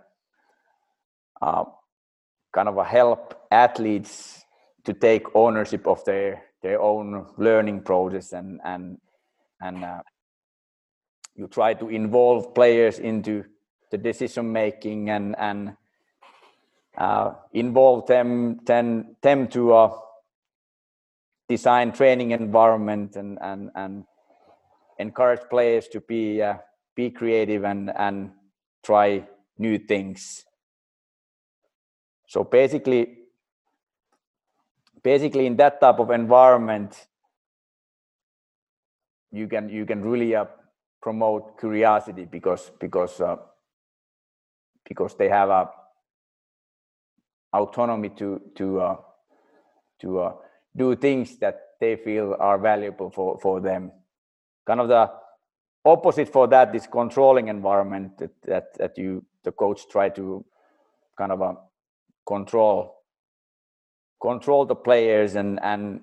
[1.42, 1.64] uh,
[2.54, 4.46] kind of help athletes
[4.86, 9.00] to take ownership of their their own learning process and and
[9.62, 10.02] and uh,
[11.34, 13.44] you try to involve players into
[13.90, 15.76] the decision making and and
[16.96, 19.92] uh, involve them them, them to uh,
[21.48, 24.04] design training environment and and and
[25.00, 26.58] encourage players to be uh,
[26.96, 28.34] be creative and and
[28.90, 29.24] try
[29.60, 30.44] new things.
[32.28, 33.02] So basically
[35.04, 37.08] basically in that type of environment
[39.32, 40.46] you can you can really uh,
[41.02, 43.36] promote curiosity because because uh,
[44.88, 45.70] because they have a
[47.54, 48.96] autonomy to to uh,
[50.02, 50.34] to uh,
[50.76, 53.92] do things that they feel are valuable for for them.
[54.66, 55.19] Kind of the
[55.90, 60.46] opposite for that is controlling environment that that, that you the coach try to
[61.18, 61.54] kind of uh,
[62.26, 62.96] control
[64.22, 66.02] control the players and and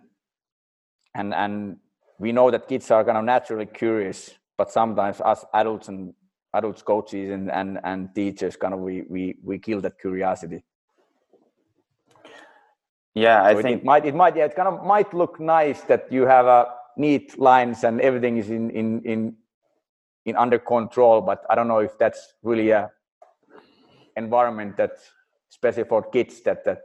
[1.15, 1.77] and and
[2.19, 6.15] we know that kids are kind of naturally curious but sometimes us adults and
[6.55, 10.63] adults coaches and and, and teachers kind of we we we kill that curiosity.
[13.15, 15.81] Yeah i so think it might it might yeah it kind of might look nice
[15.83, 16.67] that you have a
[16.97, 19.37] neat lines and everything is in in in
[20.27, 22.91] in under control but i don't know if that's really a
[24.17, 24.93] environment that
[25.51, 26.83] especially for kids that that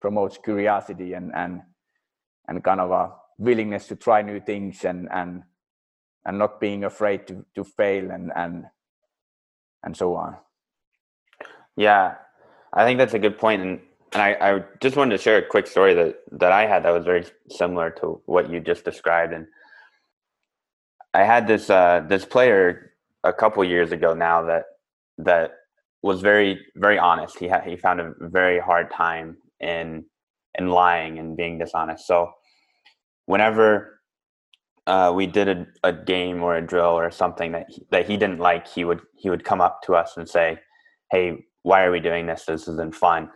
[0.00, 1.62] promotes curiosity and and
[2.48, 5.42] and kind of a willingness to try new things and and
[6.26, 8.64] and not being afraid to to fail and and
[9.82, 10.36] and so on.
[11.76, 12.14] Yeah
[12.72, 13.80] i think that's a good point and
[14.12, 16.90] and I, I just wanted to share a quick story that that i had that
[16.90, 19.46] was very similar to what you just described and
[21.14, 22.92] i had this uh this player
[23.24, 24.64] a couple years ago now that
[25.18, 25.52] that
[26.02, 30.04] was very very honest he had he found a very hard time in
[30.58, 32.30] in lying and being dishonest so
[33.26, 33.94] whenever
[34.86, 38.16] uh, we did a, a game or a drill or something that he, that he
[38.16, 40.58] didn't like, he would he would come up to us and say,
[41.10, 42.44] "Hey, why are we doing this?
[42.44, 43.30] This isn't fun."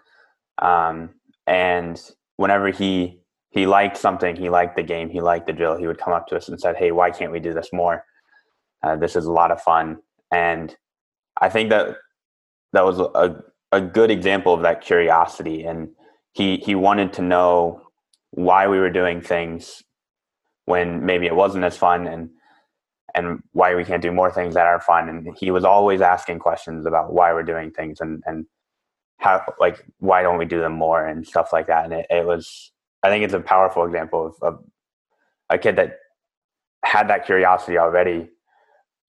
[0.60, 1.10] Um,
[1.46, 2.00] and
[2.36, 3.20] whenever he
[3.50, 6.26] he liked something, he liked the game, he liked the drill, he would come up
[6.28, 8.04] to us and said, "Hey, why can't we do this more?
[8.82, 9.98] Uh, this is a lot of fun."
[10.32, 10.76] And
[11.40, 11.96] I think that
[12.72, 13.42] that was a
[13.72, 15.88] a good example of that curiosity, and
[16.32, 17.82] he he wanted to know
[18.32, 19.82] why we were doing things
[20.66, 22.30] when maybe it wasn't as fun and
[23.14, 26.38] and why we can't do more things that are fun and he was always asking
[26.38, 28.44] questions about why we're doing things and and
[29.16, 32.26] how like why don't we do them more and stuff like that and it, it
[32.26, 32.70] was
[33.02, 34.64] i think it's a powerful example of, of
[35.50, 35.98] a kid that
[36.84, 38.28] had that curiosity already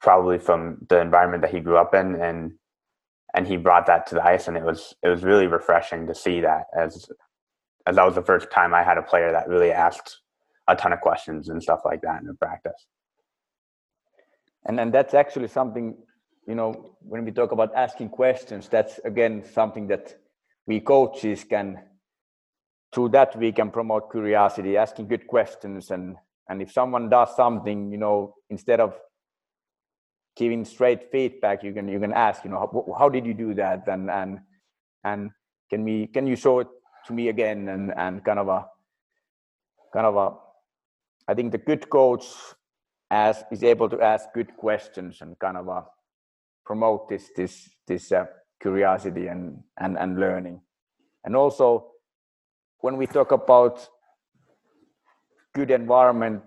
[0.02, 2.54] probably from the environment that he grew up in and
[3.36, 6.16] and he brought that to the ice and it was it was really refreshing to
[6.16, 7.10] see that as
[7.86, 10.20] as that was the first time i had a player that really asked
[10.70, 12.86] a ton of questions and stuff like that in practice.
[14.66, 15.98] And then that's actually something,
[16.48, 20.16] you know, when we talk about asking questions, that's again something that
[20.68, 21.82] we coaches can
[22.94, 26.18] through that we can promote curiosity, asking good questions and
[26.50, 29.00] and if someone does something, you know, instead of
[30.36, 33.54] giving straight feedback, you can you can ask, you know, how, how did you do
[33.54, 33.88] that?
[33.88, 34.40] And and
[35.04, 35.32] and
[35.70, 36.68] can we can you show it
[37.06, 37.68] to me again?
[37.68, 38.66] And and kind of a
[39.94, 40.38] kind of a
[41.28, 42.26] I think the good coach
[43.12, 45.82] as is able to ask good questions and kind of uh,
[46.66, 48.26] promote this this this uh,
[48.62, 50.62] curiosity and, and and learning.
[51.26, 51.92] And also,
[52.82, 53.88] when we talk about
[55.54, 56.42] good environment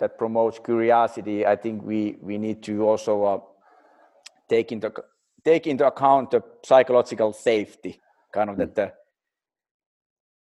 [0.00, 3.40] that promotes curiosity, I think we we need to also uh,
[4.48, 4.92] take into
[5.44, 8.00] take into account the psychological safety,
[8.32, 8.92] kind of that the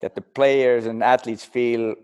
[0.01, 1.95] that the players and athletes feel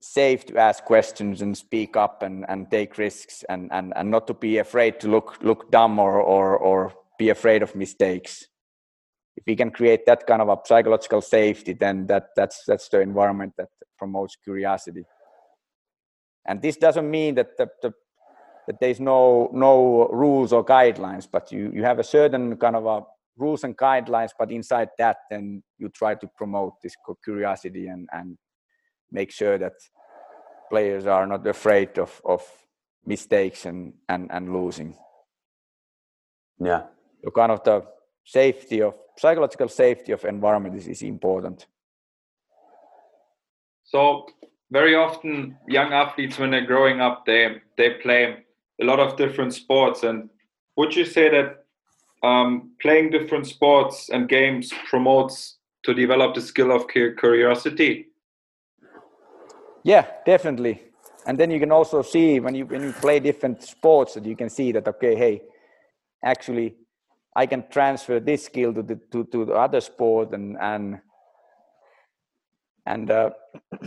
[0.00, 4.26] safe to ask questions and speak up and, and take risks and, and, and not
[4.26, 8.46] to be afraid to look look dumb or, or or be afraid of mistakes.
[9.36, 13.00] If we can create that kind of a psychological safety, then that that's that's the
[13.00, 13.68] environment that
[13.98, 15.04] promotes curiosity.
[16.46, 17.92] And this doesn't mean that the, the
[18.66, 22.86] that there's no no rules or guidelines, but you you have a certain kind of
[22.86, 23.02] a
[23.36, 28.38] rules and guidelines, but inside that, then you try to promote this curiosity and and
[29.10, 29.74] make sure that
[30.68, 32.42] players are not afraid of of
[33.04, 34.94] mistakes and and, and losing
[36.58, 36.82] yeah
[37.22, 37.82] so kind of the
[38.26, 41.66] safety of psychological safety of environment is, is important.
[43.84, 44.26] So
[44.70, 48.44] very often young athletes when they're growing up they they play
[48.82, 50.02] a lot of different sports.
[50.02, 50.28] And
[50.76, 51.64] would you say that
[52.22, 58.08] um, playing different sports and games promotes to develop the skill of curiosity?
[59.84, 60.82] Yeah, definitely.
[61.26, 64.36] And then you can also see when you when you play different sports that you
[64.36, 65.42] can see that okay, hey,
[66.24, 66.74] actually,
[67.36, 71.00] I can transfer this skill to the to, to the other sport and and
[72.86, 73.30] and uh,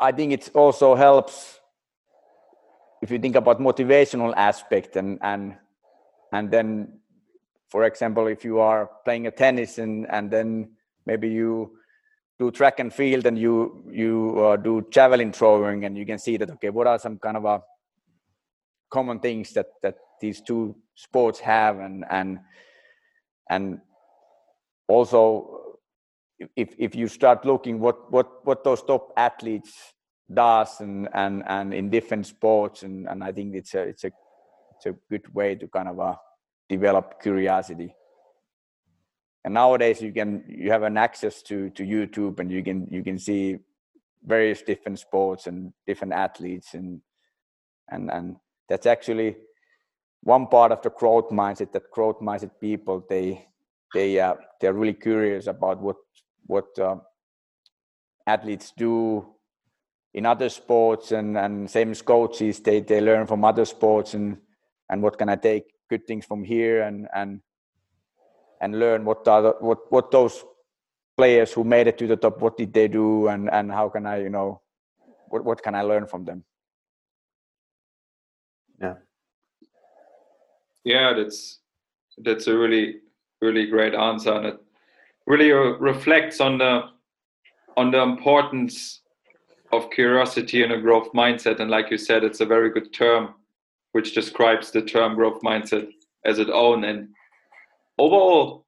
[0.00, 1.60] I think it also helps
[3.02, 5.56] if you think about motivational aspect and and
[6.32, 6.98] and then
[7.68, 10.70] for example if you are playing a tennis and and then
[11.04, 11.76] maybe you
[12.38, 16.38] do track and field and you you uh, do javelin throwing and you can see
[16.38, 17.62] that okay what are some kind of a
[18.88, 22.38] common things that that these two sports have and and
[23.50, 23.80] and
[24.88, 25.78] also
[26.56, 29.94] if if you start looking what what what those top athletes
[30.32, 34.10] does and and and in different sports and and I think it's a it's a
[34.76, 36.16] it's a good way to kind of uh,
[36.68, 37.94] develop curiosity.
[39.44, 43.04] And nowadays you can you have an access to to youtube and you can you
[43.04, 43.58] can see
[44.24, 47.00] various different sports and different athletes and
[47.88, 48.36] and and
[48.68, 49.36] that's actually
[50.26, 53.46] one part of the growth mindset that growth mindset people they
[53.94, 55.96] they uh, they're really curious about what
[56.46, 56.96] what uh,
[58.26, 59.24] athletes do
[60.14, 64.36] in other sports and and same as coaches they they learn from other sports and
[64.90, 67.40] and what can i take good things from here and and
[68.60, 70.44] and learn what the, what what those
[71.16, 74.06] players who made it to the top what did they do and and how can
[74.06, 74.60] i you know
[75.28, 76.44] what what can i learn from them?
[78.80, 79.05] Yeah
[80.86, 81.60] yeah that's
[82.24, 82.96] that's a really
[83.42, 84.58] really great answer and it
[85.26, 86.74] really reflects on the
[87.76, 89.02] on the importance
[89.72, 93.34] of curiosity and a growth mindset and like you said it's a very good term
[93.92, 95.86] which describes the term growth mindset
[96.24, 97.08] as its own and
[97.98, 98.66] overall,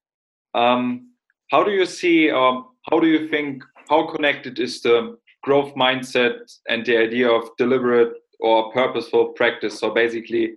[0.55, 1.11] um,
[1.51, 6.39] how do you see, um, how do you think, how connected is the growth mindset
[6.69, 9.79] and the idea of deliberate or purposeful practice?
[9.79, 10.55] So basically,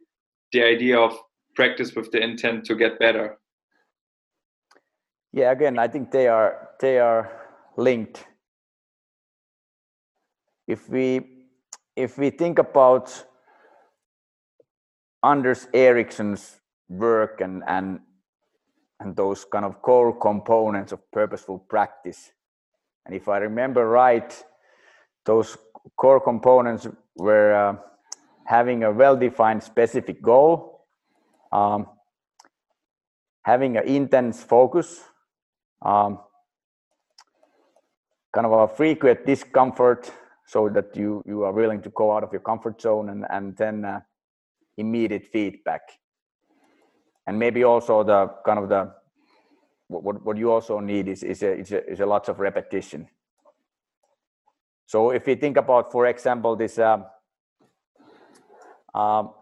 [0.51, 1.18] the idea of
[1.56, 3.38] practice with the intent to get better.
[5.34, 7.32] Yeah, again, I think they are they are
[7.78, 8.26] linked.
[10.68, 11.22] If we
[11.95, 13.26] if we think about
[15.24, 17.99] Anders Ericsson's work and and
[18.99, 22.32] and those kind of core components of purposeful practice.
[23.06, 24.32] And if I remember right,
[25.26, 25.58] those
[25.97, 27.76] core components were uh,
[28.45, 30.70] having a well-defined specific goal,
[31.52, 31.88] um,
[33.43, 35.02] having an intense focus,
[35.82, 36.20] um,
[38.34, 40.12] kind of a frequent discomfort
[40.47, 43.56] so that you, you are willing to go out of your comfort zone and, and
[43.58, 43.99] then uh,
[44.78, 45.82] immediate feedback
[47.28, 48.91] and maybe also the kind of the
[49.88, 53.08] what what you also need is is a is a, is a lots of repetition.
[54.86, 57.06] So if we think about, for example, this um,
[58.93, 59.34] um,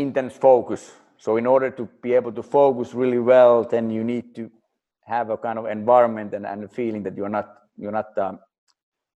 [0.00, 0.92] intense focus.
[1.18, 4.50] So in order to be able to focus really well, then you need to
[5.04, 8.38] have a kind of environment and, and a feeling that you're not you're not um,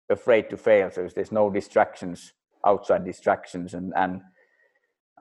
[0.09, 0.89] afraid to fail.
[0.91, 2.33] So there's no distractions,
[2.65, 4.21] outside distractions, and and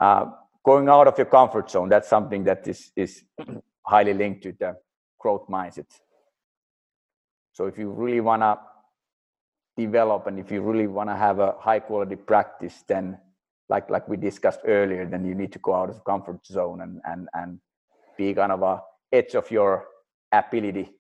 [0.00, 0.26] uh,
[0.66, 3.22] going out of your comfort zone that's something that is is
[3.86, 4.76] highly linked to the
[5.18, 5.86] growth mindset
[7.52, 8.59] so if you really want to
[9.76, 13.16] develop and if you really want to have a high quality practice then
[13.68, 16.80] like like we discussed earlier then you need to go out of the comfort zone
[16.80, 17.60] and and and
[18.16, 18.80] be kind of a
[19.12, 19.86] edge of your
[20.32, 20.90] ability.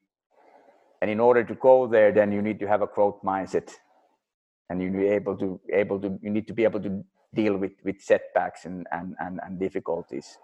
[1.00, 3.70] And in order to go there then you need to have a growth mindset.
[4.68, 7.04] And you need able to able to you need to be able to
[7.34, 10.38] deal with with setbacks and and and, and difficulties.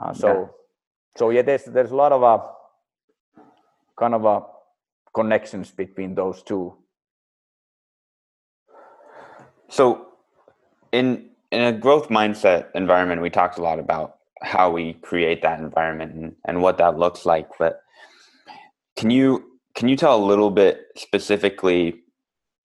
[0.00, 0.46] Uh, so yeah.
[1.16, 2.42] so yeah there's there's a lot of uh,
[3.96, 4.40] kind of uh,
[5.14, 6.74] connections between those two.
[9.68, 10.13] So
[10.94, 15.58] in in a growth mindset environment we talked a lot about how we create that
[15.58, 17.82] environment and, and what that looks like but
[18.96, 22.04] can you can you tell a little bit specifically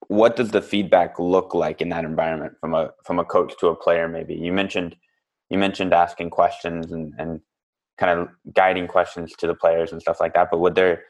[0.08, 3.68] what does the feedback look like in that environment from a from a coach to
[3.68, 4.34] a player maybe?
[4.36, 4.96] You mentioned
[5.50, 7.42] you mentioned asking questions and and
[7.98, 11.04] kind of guiding questions to the players and stuff like that but would there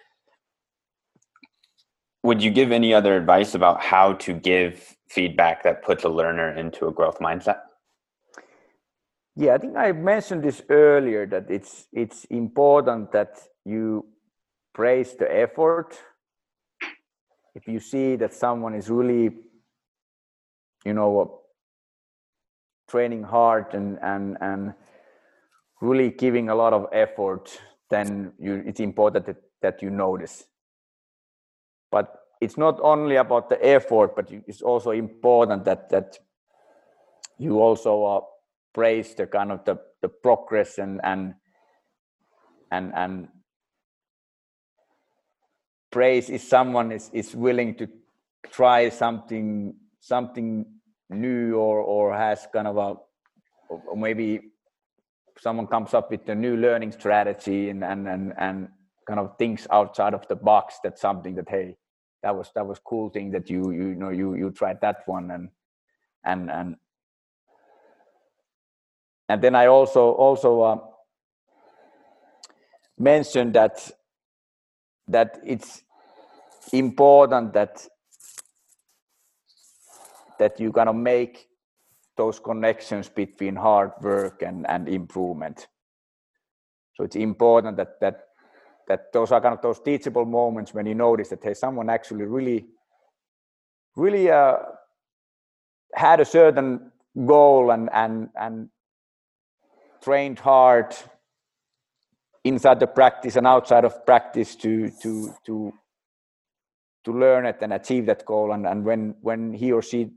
[2.23, 6.51] would you give any other advice about how to give feedback that puts a learner
[6.51, 7.59] into a growth mindset?
[9.35, 14.05] Yeah i think i mentioned this earlier that it's it's important that you
[14.73, 15.99] praise the effort.
[17.55, 19.31] If you see that someone is really
[20.85, 21.41] you know
[22.89, 24.73] training hard and and and
[25.81, 27.59] really giving a lot of effort
[27.89, 30.45] then you it's important that, that you notice
[31.91, 36.17] but it's not only about the effort but it's also important that that
[37.37, 38.21] you also uh,
[38.73, 41.33] praise the kind of the, the progress and and
[42.71, 43.27] and and
[45.91, 47.87] praise if someone is, is willing to
[48.51, 50.65] try something something
[51.09, 52.95] new or or has kind of a
[53.69, 54.39] or maybe
[55.39, 58.67] someone comes up with a new learning strategy and and and, and
[59.07, 61.75] kind of thinks outside of the box that's something that hey
[62.21, 65.31] that was that was cool thing that you you know you you tried that one
[65.31, 65.49] and
[66.23, 66.75] and and
[69.29, 70.77] and then i also also uh,
[72.97, 73.89] mentioned that
[75.07, 75.83] that it's
[76.73, 77.87] important that
[80.37, 81.47] that you kind of make
[82.15, 85.67] those connections between hard work and, and improvement.
[86.95, 88.28] So it's important that that
[88.89, 92.25] that those are kind of those teachable moments when you notice that hey, someone actually
[92.25, 92.65] really,
[93.95, 94.57] really uh,
[95.93, 96.91] had a certain
[97.25, 98.69] goal and and and
[100.01, 100.95] trained hard
[102.43, 105.71] inside the practice and outside of practice to to to
[107.05, 108.51] to learn it and achieve that goal.
[108.51, 110.11] And, and when when he or she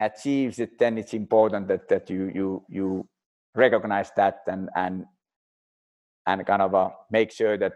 [0.00, 3.08] achieves it then it's important that that you you you
[3.54, 5.06] recognize that and and
[6.26, 7.74] and kind of uh, make sure that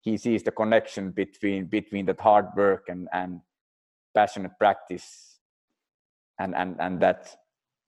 [0.00, 3.40] he sees the connection between between that hard work and and
[4.14, 5.38] passionate practice
[6.38, 7.36] and and and that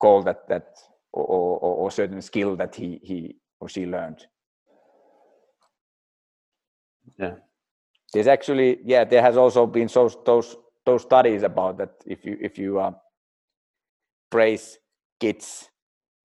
[0.01, 0.77] goal that that
[1.13, 4.27] or, or, or certain skill that he he or she learned.
[7.19, 7.35] Yeah.
[8.13, 12.37] There's actually yeah there has also been those those those studies about that if you
[12.41, 12.93] if you uh,
[14.31, 14.79] praise
[15.21, 15.69] kids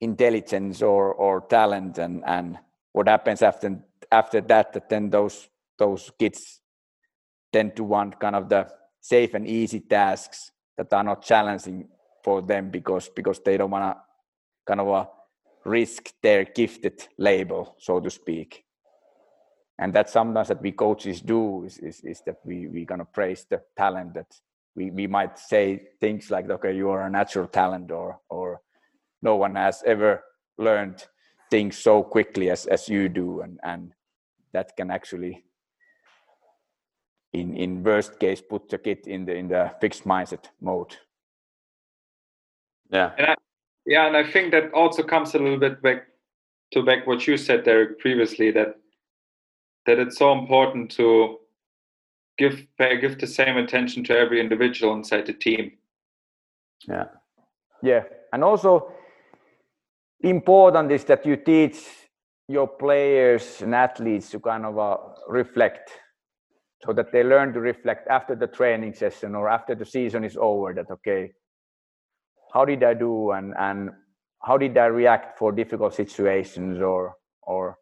[0.00, 2.58] intelligence or or talent and and
[2.94, 3.76] what happens after
[4.10, 6.60] after that that then those those kids
[7.52, 8.66] tend to want kind of the
[9.00, 11.88] safe and easy tasks that are not challenging
[12.22, 14.00] for them because because they don't want to
[14.66, 15.06] kind of uh,
[15.64, 18.64] risk their gifted label so to speak.
[19.76, 23.12] And that's sometimes that we coaches do is, is, is that we we kind of
[23.12, 24.32] praise the talent that
[24.76, 28.60] we, we might say things like okay you are a natural talent or or
[29.20, 30.22] no one has ever
[30.58, 31.04] learned
[31.54, 33.92] things so quickly as as you do and and
[34.52, 35.44] that can actually
[37.32, 40.96] in in worst case put the kid in the in the fixed mindset mode.
[42.90, 43.12] Yeah.
[43.18, 43.34] And I,
[43.86, 46.00] yeah and i think that also comes a little bit back
[46.72, 48.70] to back what you said derek previously that
[49.86, 51.38] that it's so important to
[52.36, 52.66] give
[53.00, 55.72] give the same attention to every individual inside the team.
[56.88, 57.06] Yeah.
[57.82, 58.02] Yeah
[58.32, 58.92] and also
[60.24, 61.76] important is that you teach
[62.48, 64.96] your players and athletes to kind of uh,
[65.28, 65.90] reflect
[66.84, 70.36] so that they learn to reflect after the training session or after the season is
[70.38, 71.30] over that okay
[72.52, 73.90] how did i do and and
[74.42, 77.76] how did i react for difficult situations or or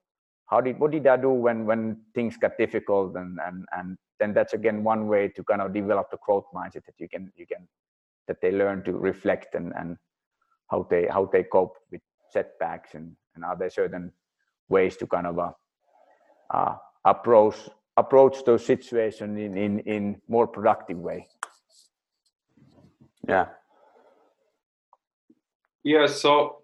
[0.46, 4.32] how did what did i do when when things got difficult and and and then
[4.32, 7.46] that's again one way to kind of develop the growth mindset that you can you
[7.46, 7.66] can
[8.28, 9.96] that they learn to reflect and and
[10.70, 12.00] how they how they cope with
[12.32, 14.12] setbacks and and are there certain
[14.68, 15.52] ways to kind of uh,
[16.50, 17.56] uh, approach
[17.96, 21.26] approach those situations in in in more productive way
[23.28, 23.46] yeah
[25.84, 26.58] yeah so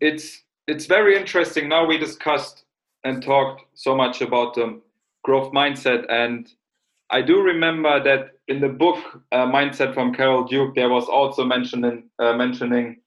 [0.00, 2.64] it's it's very interesting now we discussed
[3.04, 4.80] and talked so much about the
[5.24, 6.04] growth mindset.
[6.08, 6.48] And
[7.10, 8.98] I do remember that in the book
[9.32, 13.00] uh, Mindset from Carol Dweck, there was also mentioning uh, mentioning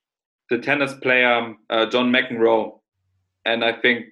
[0.49, 2.79] the tennis player uh, John McEnroe,
[3.45, 4.05] and I think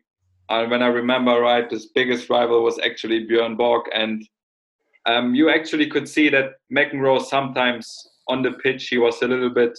[0.49, 4.27] uh, when I remember right, his biggest rival was actually Björn Borg, and
[5.05, 7.95] um, you actually could see that McEnroe sometimes
[8.27, 9.77] on the pitch he was a little bit.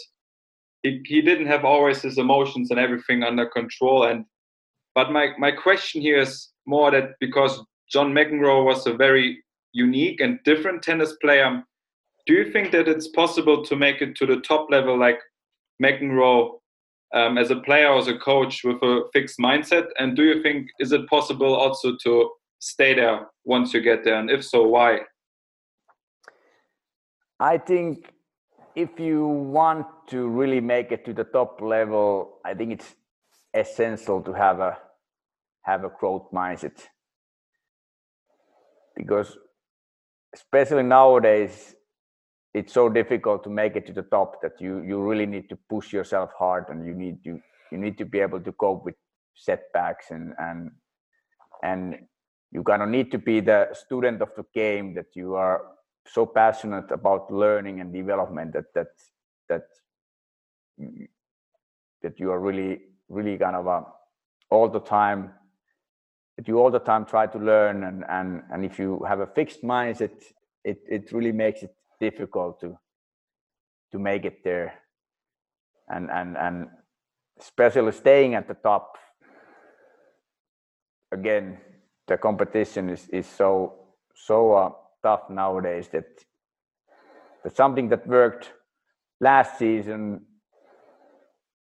[0.82, 4.24] He, he didn't have always his emotions and everything under control, and
[4.94, 10.20] but my, my question here is more that because John McEnroe was a very unique
[10.20, 11.62] and different tennis player,
[12.26, 15.20] do you think that it's possible to make it to the top level like
[15.82, 16.58] McEnroe
[17.14, 19.86] um, as a player or as a coach with a fixed mindset?
[19.98, 24.18] And do you think is it possible also to stay there once you get there?
[24.18, 25.00] And if so, why?
[27.38, 28.12] I think
[28.74, 32.94] if you want to really make it to the top level, I think it's
[33.54, 34.78] essential to have a
[35.62, 36.78] have a growth mindset
[38.96, 39.36] because
[40.34, 41.75] especially nowadays
[42.56, 45.56] it's so difficult to make it to the top that you you really need to
[45.68, 47.38] push yourself hard and you need to
[47.70, 48.94] you need to be able to cope with
[49.34, 50.70] setbacks and and
[51.62, 51.98] and
[52.52, 55.58] you kind of need to be the student of the game that you are
[56.06, 58.92] so passionate about learning and development that that
[59.50, 59.64] that
[62.02, 62.80] that you are really
[63.10, 63.84] really kind of a,
[64.50, 65.30] all the time
[66.38, 69.32] that you all the time try to learn and and and if you have a
[69.38, 70.16] fixed mindset
[70.64, 72.78] it it really makes it difficult to
[73.92, 74.74] to make it there.
[75.88, 76.68] And and and
[77.38, 78.96] especially staying at the top
[81.12, 81.58] again
[82.08, 83.74] the competition is is so
[84.14, 84.70] so uh,
[85.02, 86.06] tough nowadays that
[87.44, 88.52] that something that worked
[89.20, 90.26] last season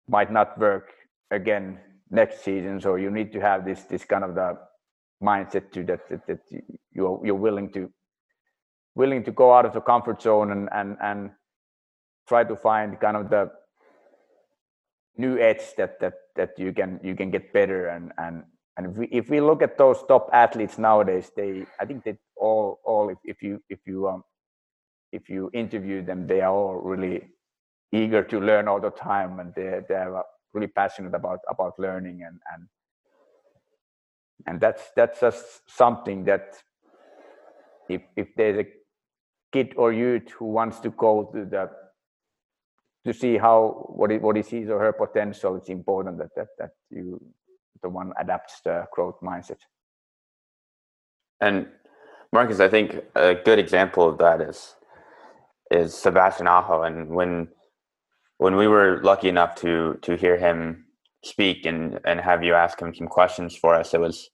[0.08, 0.90] might not work
[1.30, 1.78] again
[2.10, 2.80] next season.
[2.80, 4.58] So you need to have this this kind of the
[5.22, 6.40] mindset to that that, that
[6.92, 7.90] you're you're willing to
[8.98, 11.30] willing to go out of the comfort zone and and and
[12.28, 13.42] try to find kind of the
[15.16, 17.88] new edge that that that you can you can get better.
[17.88, 18.42] And and
[18.76, 22.16] and if we if we look at those top athletes nowadays they i think that
[22.36, 24.22] all all if, if you if you um
[25.12, 27.16] if you interview them they are all really
[27.92, 29.40] eager to learn all the time.
[29.40, 32.22] And they they are really passionate about about learning.
[32.26, 32.68] And and
[34.46, 36.62] and that's that's just something that
[37.88, 38.66] if if there's a
[39.52, 41.70] kid or youth who wants to go to the
[43.04, 46.48] to see how what he, what he sees or her potential it's important that that
[46.58, 47.20] that you
[47.82, 49.58] the one adapts the growth mindset.
[51.40, 51.68] And
[52.32, 54.74] markus i think a good example of that is
[55.70, 56.82] is sebastian aho.
[56.82, 57.48] And when
[58.38, 60.86] when we were lucky enough to to hear him
[61.24, 64.30] speak and and have you ask him some questions for us it was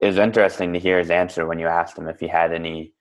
[0.00, 2.92] it was interesting to hear his answer when you asked him if he had any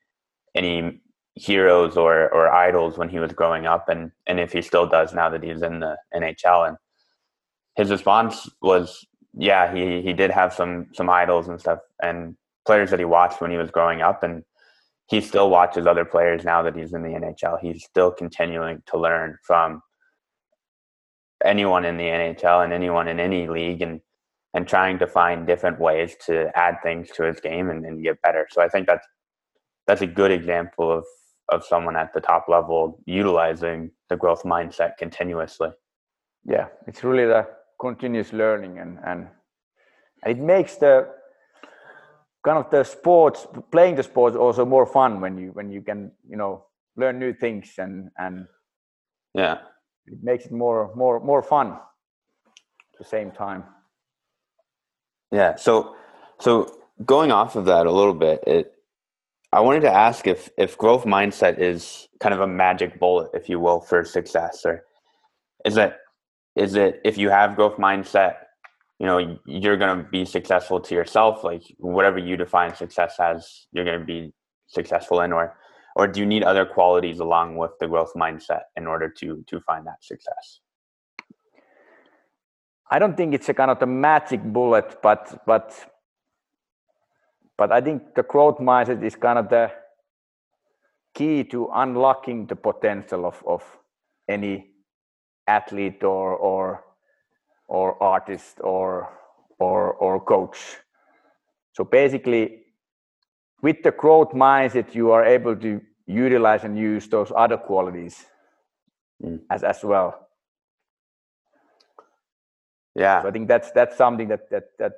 [0.55, 1.01] any
[1.35, 5.13] heroes or or idols when he was growing up and and if he still does
[5.13, 6.77] now that he's in the NHL and
[7.75, 12.89] his response was yeah he he did have some some idols and stuff and players
[12.89, 14.43] that he watched when he was growing up and
[15.07, 18.97] he still watches other players now that he's in the NHL he's still continuing to
[18.97, 19.81] learn from
[21.43, 23.99] anyone in the NHL and anyone in any league and
[24.53, 28.21] and trying to find different ways to add things to his game and, and get
[28.21, 28.47] better.
[28.49, 29.05] So I think that's
[29.85, 31.05] that's a good example of
[31.49, 35.69] of someone at the top level utilizing the growth mindset continuously.
[36.45, 37.47] Yeah it's really the
[37.79, 39.27] continuous learning and and
[40.25, 41.07] it makes the
[42.43, 46.11] kind of the sports playing the sports also more fun when you when you can
[46.29, 46.65] you know
[46.95, 48.47] learn new things and and
[49.33, 49.57] yeah.
[50.05, 53.63] it makes it more more more fun at the same time.
[55.31, 55.95] Yeah so
[56.39, 58.74] so going off of that a little bit it
[59.55, 63.47] I wanted to ask if if growth mindset is kind of a magic bullet, if
[63.47, 64.83] you will, for success, or
[65.63, 65.95] is it
[66.57, 68.35] is it if you have growth mindset,
[68.99, 73.67] you know, you're going to be successful to yourself, like whatever you define success as,
[73.71, 74.33] you're going to be
[74.67, 75.57] successful in, or
[75.95, 79.61] or do you need other qualities along with the growth mindset in order to to
[79.61, 80.59] find that success?
[82.91, 85.94] I don't think it's a kind of a magic bullet, but but
[87.57, 89.71] but I think the growth mindset is kind of the
[91.13, 93.63] key to unlocking the potential of, of
[94.27, 94.71] any
[95.47, 96.83] athlete or or
[97.67, 99.09] or artist or
[99.59, 100.77] or or coach.
[101.73, 102.63] So basically,
[103.61, 108.25] with the growth mindset, you are able to utilize and use those other qualities
[109.23, 109.39] mm.
[109.49, 110.27] as as well.
[112.95, 113.21] Yeah.
[113.21, 114.93] So I think that's that's something that that that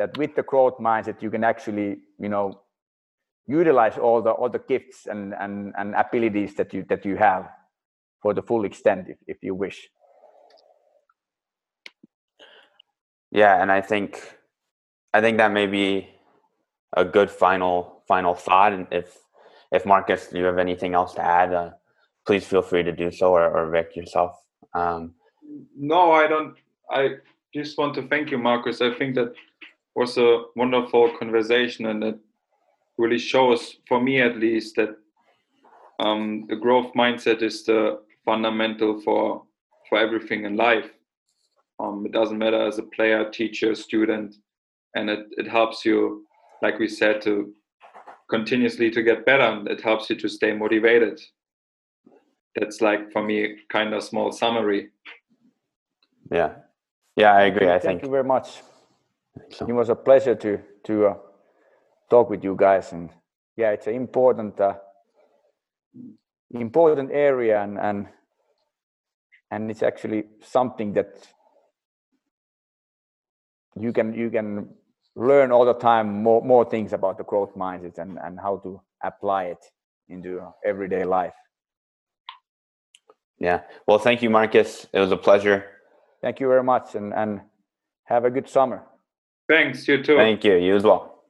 [0.00, 2.46] that with the growth mindset you can actually you know
[3.46, 7.44] utilize all the all the gifts and and, and abilities that you that you have
[8.22, 9.78] for the full extent if, if you wish.
[13.30, 14.10] Yeah and i think
[15.16, 16.08] i think that may be
[17.02, 18.72] a good final final thought.
[18.72, 19.08] And if
[19.70, 21.70] if markus do you have anything else to add uh,
[22.26, 24.32] please feel free to do so or, or rick yourself.
[24.74, 25.14] Um,
[25.76, 26.54] no i don't
[26.90, 27.02] i
[27.54, 28.80] just want to thank you markus.
[28.80, 29.34] I think that
[30.00, 32.18] was a wonderful conversation and it
[32.96, 34.96] really shows for me at least that
[35.98, 39.44] um, the growth mindset is the fundamental for
[39.88, 40.90] for everything in life.
[41.78, 44.36] Um, it doesn't matter as a player teacher student
[44.94, 46.24] and it, it helps you
[46.62, 47.52] like we said to
[48.30, 51.20] continuously to get better and it helps you to stay motivated.
[52.56, 54.88] That's like for me kind of small summary.
[56.32, 56.52] Yeah.
[57.16, 57.68] Yeah i agree.
[57.68, 58.62] I thank think you very much
[59.50, 59.66] so.
[59.66, 61.14] It was a pleasure to to uh,
[62.08, 63.10] talk with you guys, and
[63.56, 64.74] yeah, it's an important uh,
[66.50, 68.08] important area, and and
[69.50, 71.28] and it's actually something that
[73.76, 74.68] you can you can
[75.16, 78.80] learn all the time more more things about the growth mindset and and how to
[79.02, 79.64] apply it
[80.08, 81.34] into everyday life.
[83.38, 83.62] Yeah.
[83.86, 84.86] Well, thank you, Markus.
[84.92, 85.64] It was a pleasure.
[86.20, 87.40] Thank you very much, and and
[88.04, 88.89] have a good summer.
[89.50, 90.16] Thanks, you too.
[90.16, 91.24] Thank you, you as well.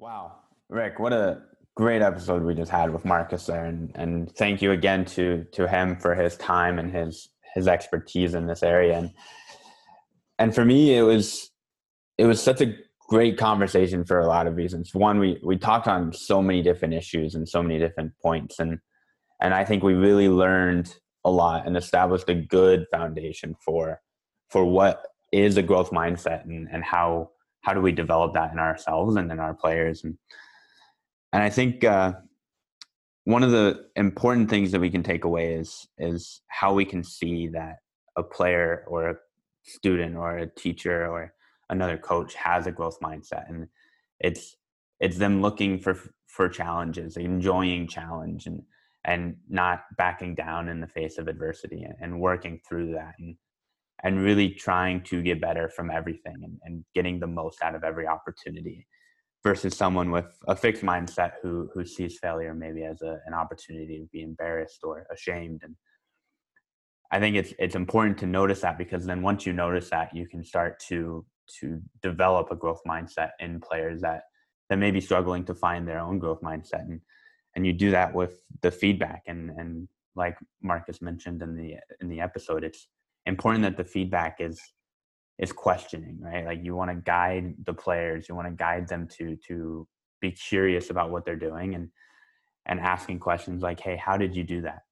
[0.00, 1.42] Wow, Rick, what a
[1.76, 5.68] great episode we just had with Markus there, and, and thank you again to to
[5.68, 8.98] him for his time and his his expertise in this area.
[8.98, 9.12] And
[10.40, 11.49] and for me, it was
[12.20, 12.74] it was such a
[13.08, 14.94] great conversation for a lot of reasons.
[14.94, 18.78] One, we we talked on so many different issues and so many different points, and
[19.40, 20.94] and I think we really learned
[21.24, 24.02] a lot and established a good foundation for
[24.50, 27.30] for what is a growth mindset and and how
[27.62, 30.18] how do we develop that in ourselves and in our players and
[31.32, 32.12] and I think uh,
[33.24, 37.02] one of the important things that we can take away is is how we can
[37.02, 37.76] see that
[38.18, 39.14] a player or a
[39.64, 41.32] student or a teacher or
[41.70, 43.66] another coach has a growth mindset and
[44.20, 44.56] it's
[45.00, 48.62] it's them looking for for challenges enjoying challenge and
[49.04, 53.36] and not backing down in the face of adversity and, and working through that and
[54.02, 57.84] and really trying to get better from everything and, and getting the most out of
[57.84, 58.86] every opportunity
[59.42, 63.98] versus someone with a fixed mindset who who sees failure maybe as a, an opportunity
[63.98, 65.74] to be embarrassed or ashamed and
[67.10, 70.28] i think it's it's important to notice that because then once you notice that you
[70.28, 71.24] can start to
[71.60, 74.24] to develop a growth mindset in players that
[74.68, 77.00] that may be struggling to find their own growth mindset and
[77.56, 82.08] and you do that with the feedback and and like markus mentioned in the in
[82.08, 82.88] the episode it's
[83.26, 84.60] important that the feedback is
[85.40, 86.44] is questioning, right?
[86.44, 89.88] Like you want to guide the players, you want to guide them to to
[90.20, 91.88] be curious about what they're doing and
[92.66, 94.82] and asking questions like, "Hey, how did you do that?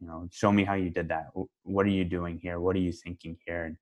[0.00, 1.26] You know, show me how you did that.
[1.62, 2.58] What are you doing here?
[2.58, 3.76] What are you thinking here?" And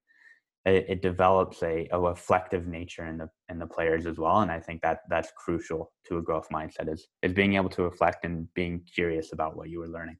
[0.64, 4.50] it, it develops a, a reflective nature in the in the players as well, and
[4.50, 8.24] I think that that's crucial to a growth mindset is is being able to reflect
[8.24, 10.16] and being curious about what you were learning.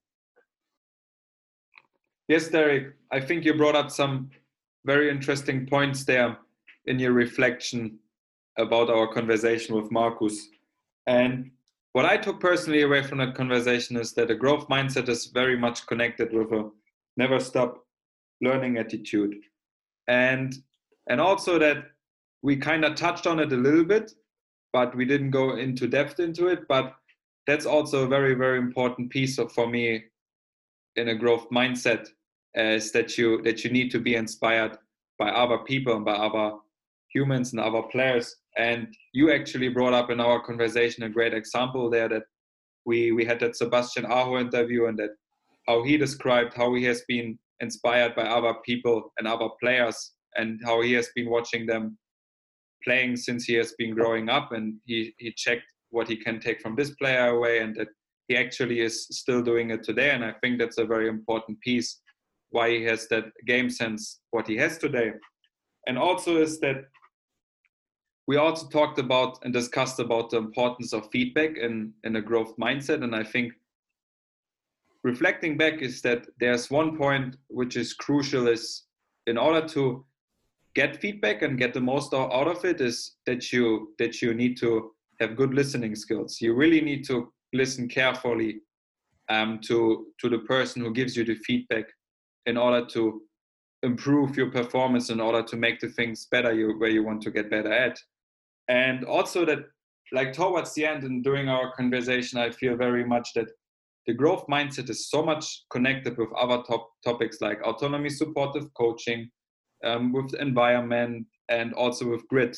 [2.29, 2.95] Yes, Derek.
[3.11, 4.31] I think you brought up some
[4.85, 6.39] very interesting points there
[6.87, 7.99] in your reflection
[8.59, 10.49] about our conversation with Markus.
[11.07, 11.51] And
[11.93, 15.59] what I took personally away from that conversation is that a growth mindset is very
[15.59, 16.71] much connected with a
[17.17, 17.87] never stop
[18.41, 19.35] learning attitude.
[20.09, 20.55] And
[21.09, 21.85] and also that
[22.43, 24.13] we kind of touched on it a little bit,
[24.73, 26.67] but we didn't go into depth into it.
[26.69, 26.95] But
[27.47, 30.05] that's also a very, very important piece of for me
[30.97, 32.09] in a growth mindset
[32.55, 34.77] is that you that you need to be inspired
[35.19, 36.57] by other people and by other
[37.13, 38.37] humans and other players.
[38.59, 42.25] And you actually brought up in our conversation a great example there that
[42.85, 45.11] we we had that Sebastian Aho interview and that
[45.67, 50.61] how he described how he has been inspired by other people and other players and
[50.65, 51.97] how he has been watching them
[52.85, 54.53] playing since he has been growing up.
[54.53, 57.89] And he, he checked what he can take from this player away and that
[58.29, 60.11] he actually is still doing it today.
[60.11, 62.01] And i think that's a very important piece
[62.51, 65.13] why he has that game sense what he has today.
[65.87, 66.85] And also is that
[68.27, 72.55] we also talked about and discussed about the importance of feedback in in a growth
[72.57, 73.03] mindset.
[73.03, 73.53] And i think
[75.05, 78.85] reflecting back is that there's one point which is crucial is
[79.27, 80.05] in order to
[80.75, 84.57] get feedback and get the most out of it is that you that you need
[84.59, 86.41] to have good listening skills.
[86.41, 88.61] You really need to listen carefully
[89.29, 91.85] um, to to the person who gives you the feedback
[92.47, 93.23] in order to
[93.83, 97.31] improve your performance in order to make the things better you where you want to
[97.31, 97.99] get better at.
[98.69, 99.65] And also that
[100.13, 103.49] like towards the end and during our conversation i feel very much that
[104.07, 109.29] the growth mindset is so much connected with other top topics like autonomy supportive coaching
[109.85, 112.57] um, with environment and also with grit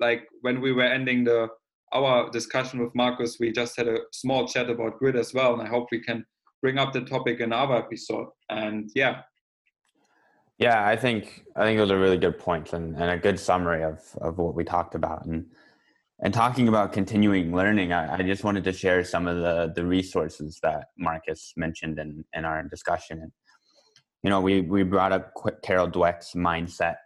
[0.00, 1.48] like when we were ending the
[1.92, 5.62] our discussion with markus we just had a small chat about grit as well and
[5.62, 6.24] i hope we can
[6.60, 8.28] bring up the topic in our episode.
[8.48, 9.22] And yeah.
[10.58, 13.84] Yeah, I think I think those are really good points and, and a good summary
[13.84, 15.24] of, of what we talked about.
[15.24, 15.46] And
[16.20, 19.84] and talking about continuing learning, I, I just wanted to share some of the, the
[19.84, 23.32] resources that Markus mentioned in, in our discussion.
[24.22, 26.96] You know, we, we brought up Carol Dweck's mindset,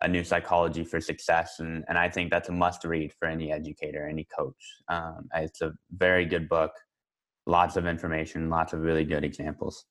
[0.00, 1.60] a new psychology for success.
[1.60, 4.54] And, and I think that's a must read for any educator, any coach.
[4.88, 6.72] Um, it's a very good book
[7.46, 9.84] lots of information, lots of really good examples.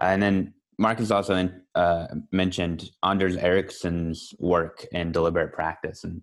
[0.00, 6.22] And then Markus also in, uh, mentioned Anders Ericsson's work in deliberate practice, and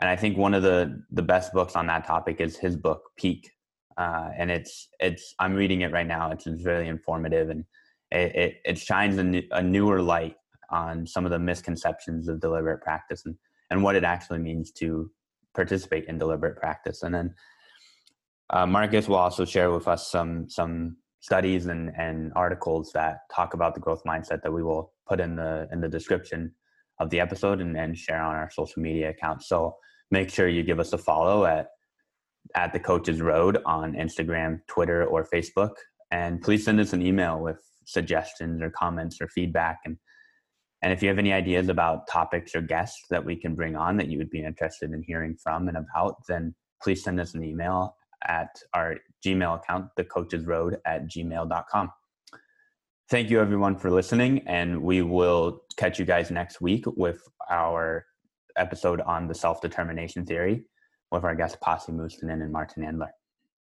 [0.00, 3.02] and I think one of the the best books on that topic is his book
[3.16, 3.50] Peak,
[3.96, 6.30] uh, and it's it's I'm reading it right now.
[6.30, 7.64] It's, really informative, and
[8.10, 10.36] it it, it shines a, new, a newer light
[10.70, 13.34] on some of the misconceptions of deliberate practice and
[13.70, 15.10] and what it actually means to
[15.54, 17.34] participate in deliberate practice, and then
[18.50, 23.52] uh, Markus will also share with us some some studies and, and articles that talk
[23.52, 26.52] about the growth mindset that we will put in the in the description
[27.00, 29.48] of the episode and, and share on our social media accounts.
[29.48, 29.76] So
[30.10, 31.68] make sure you give us a follow at
[32.54, 35.72] at the Coaches Road on Instagram, Twitter, or Facebook.
[36.10, 39.80] And please send us an email with suggestions or comments or feedback.
[39.84, 39.96] And
[40.82, 43.96] and if you have any ideas about topics or guests that we can bring on
[43.96, 47.42] that you would be interested in hearing from and about, then please send us an
[47.44, 47.96] email
[48.26, 48.96] at our
[49.26, 51.90] Gmail account, thecoachesroad at gmail.com.
[53.10, 58.04] Thank you everyone for listening, and we will catch you guys next week with our
[58.54, 60.64] episode on the self determination theory
[61.10, 63.08] with our guests Pasi Mustonen and Martin Endler.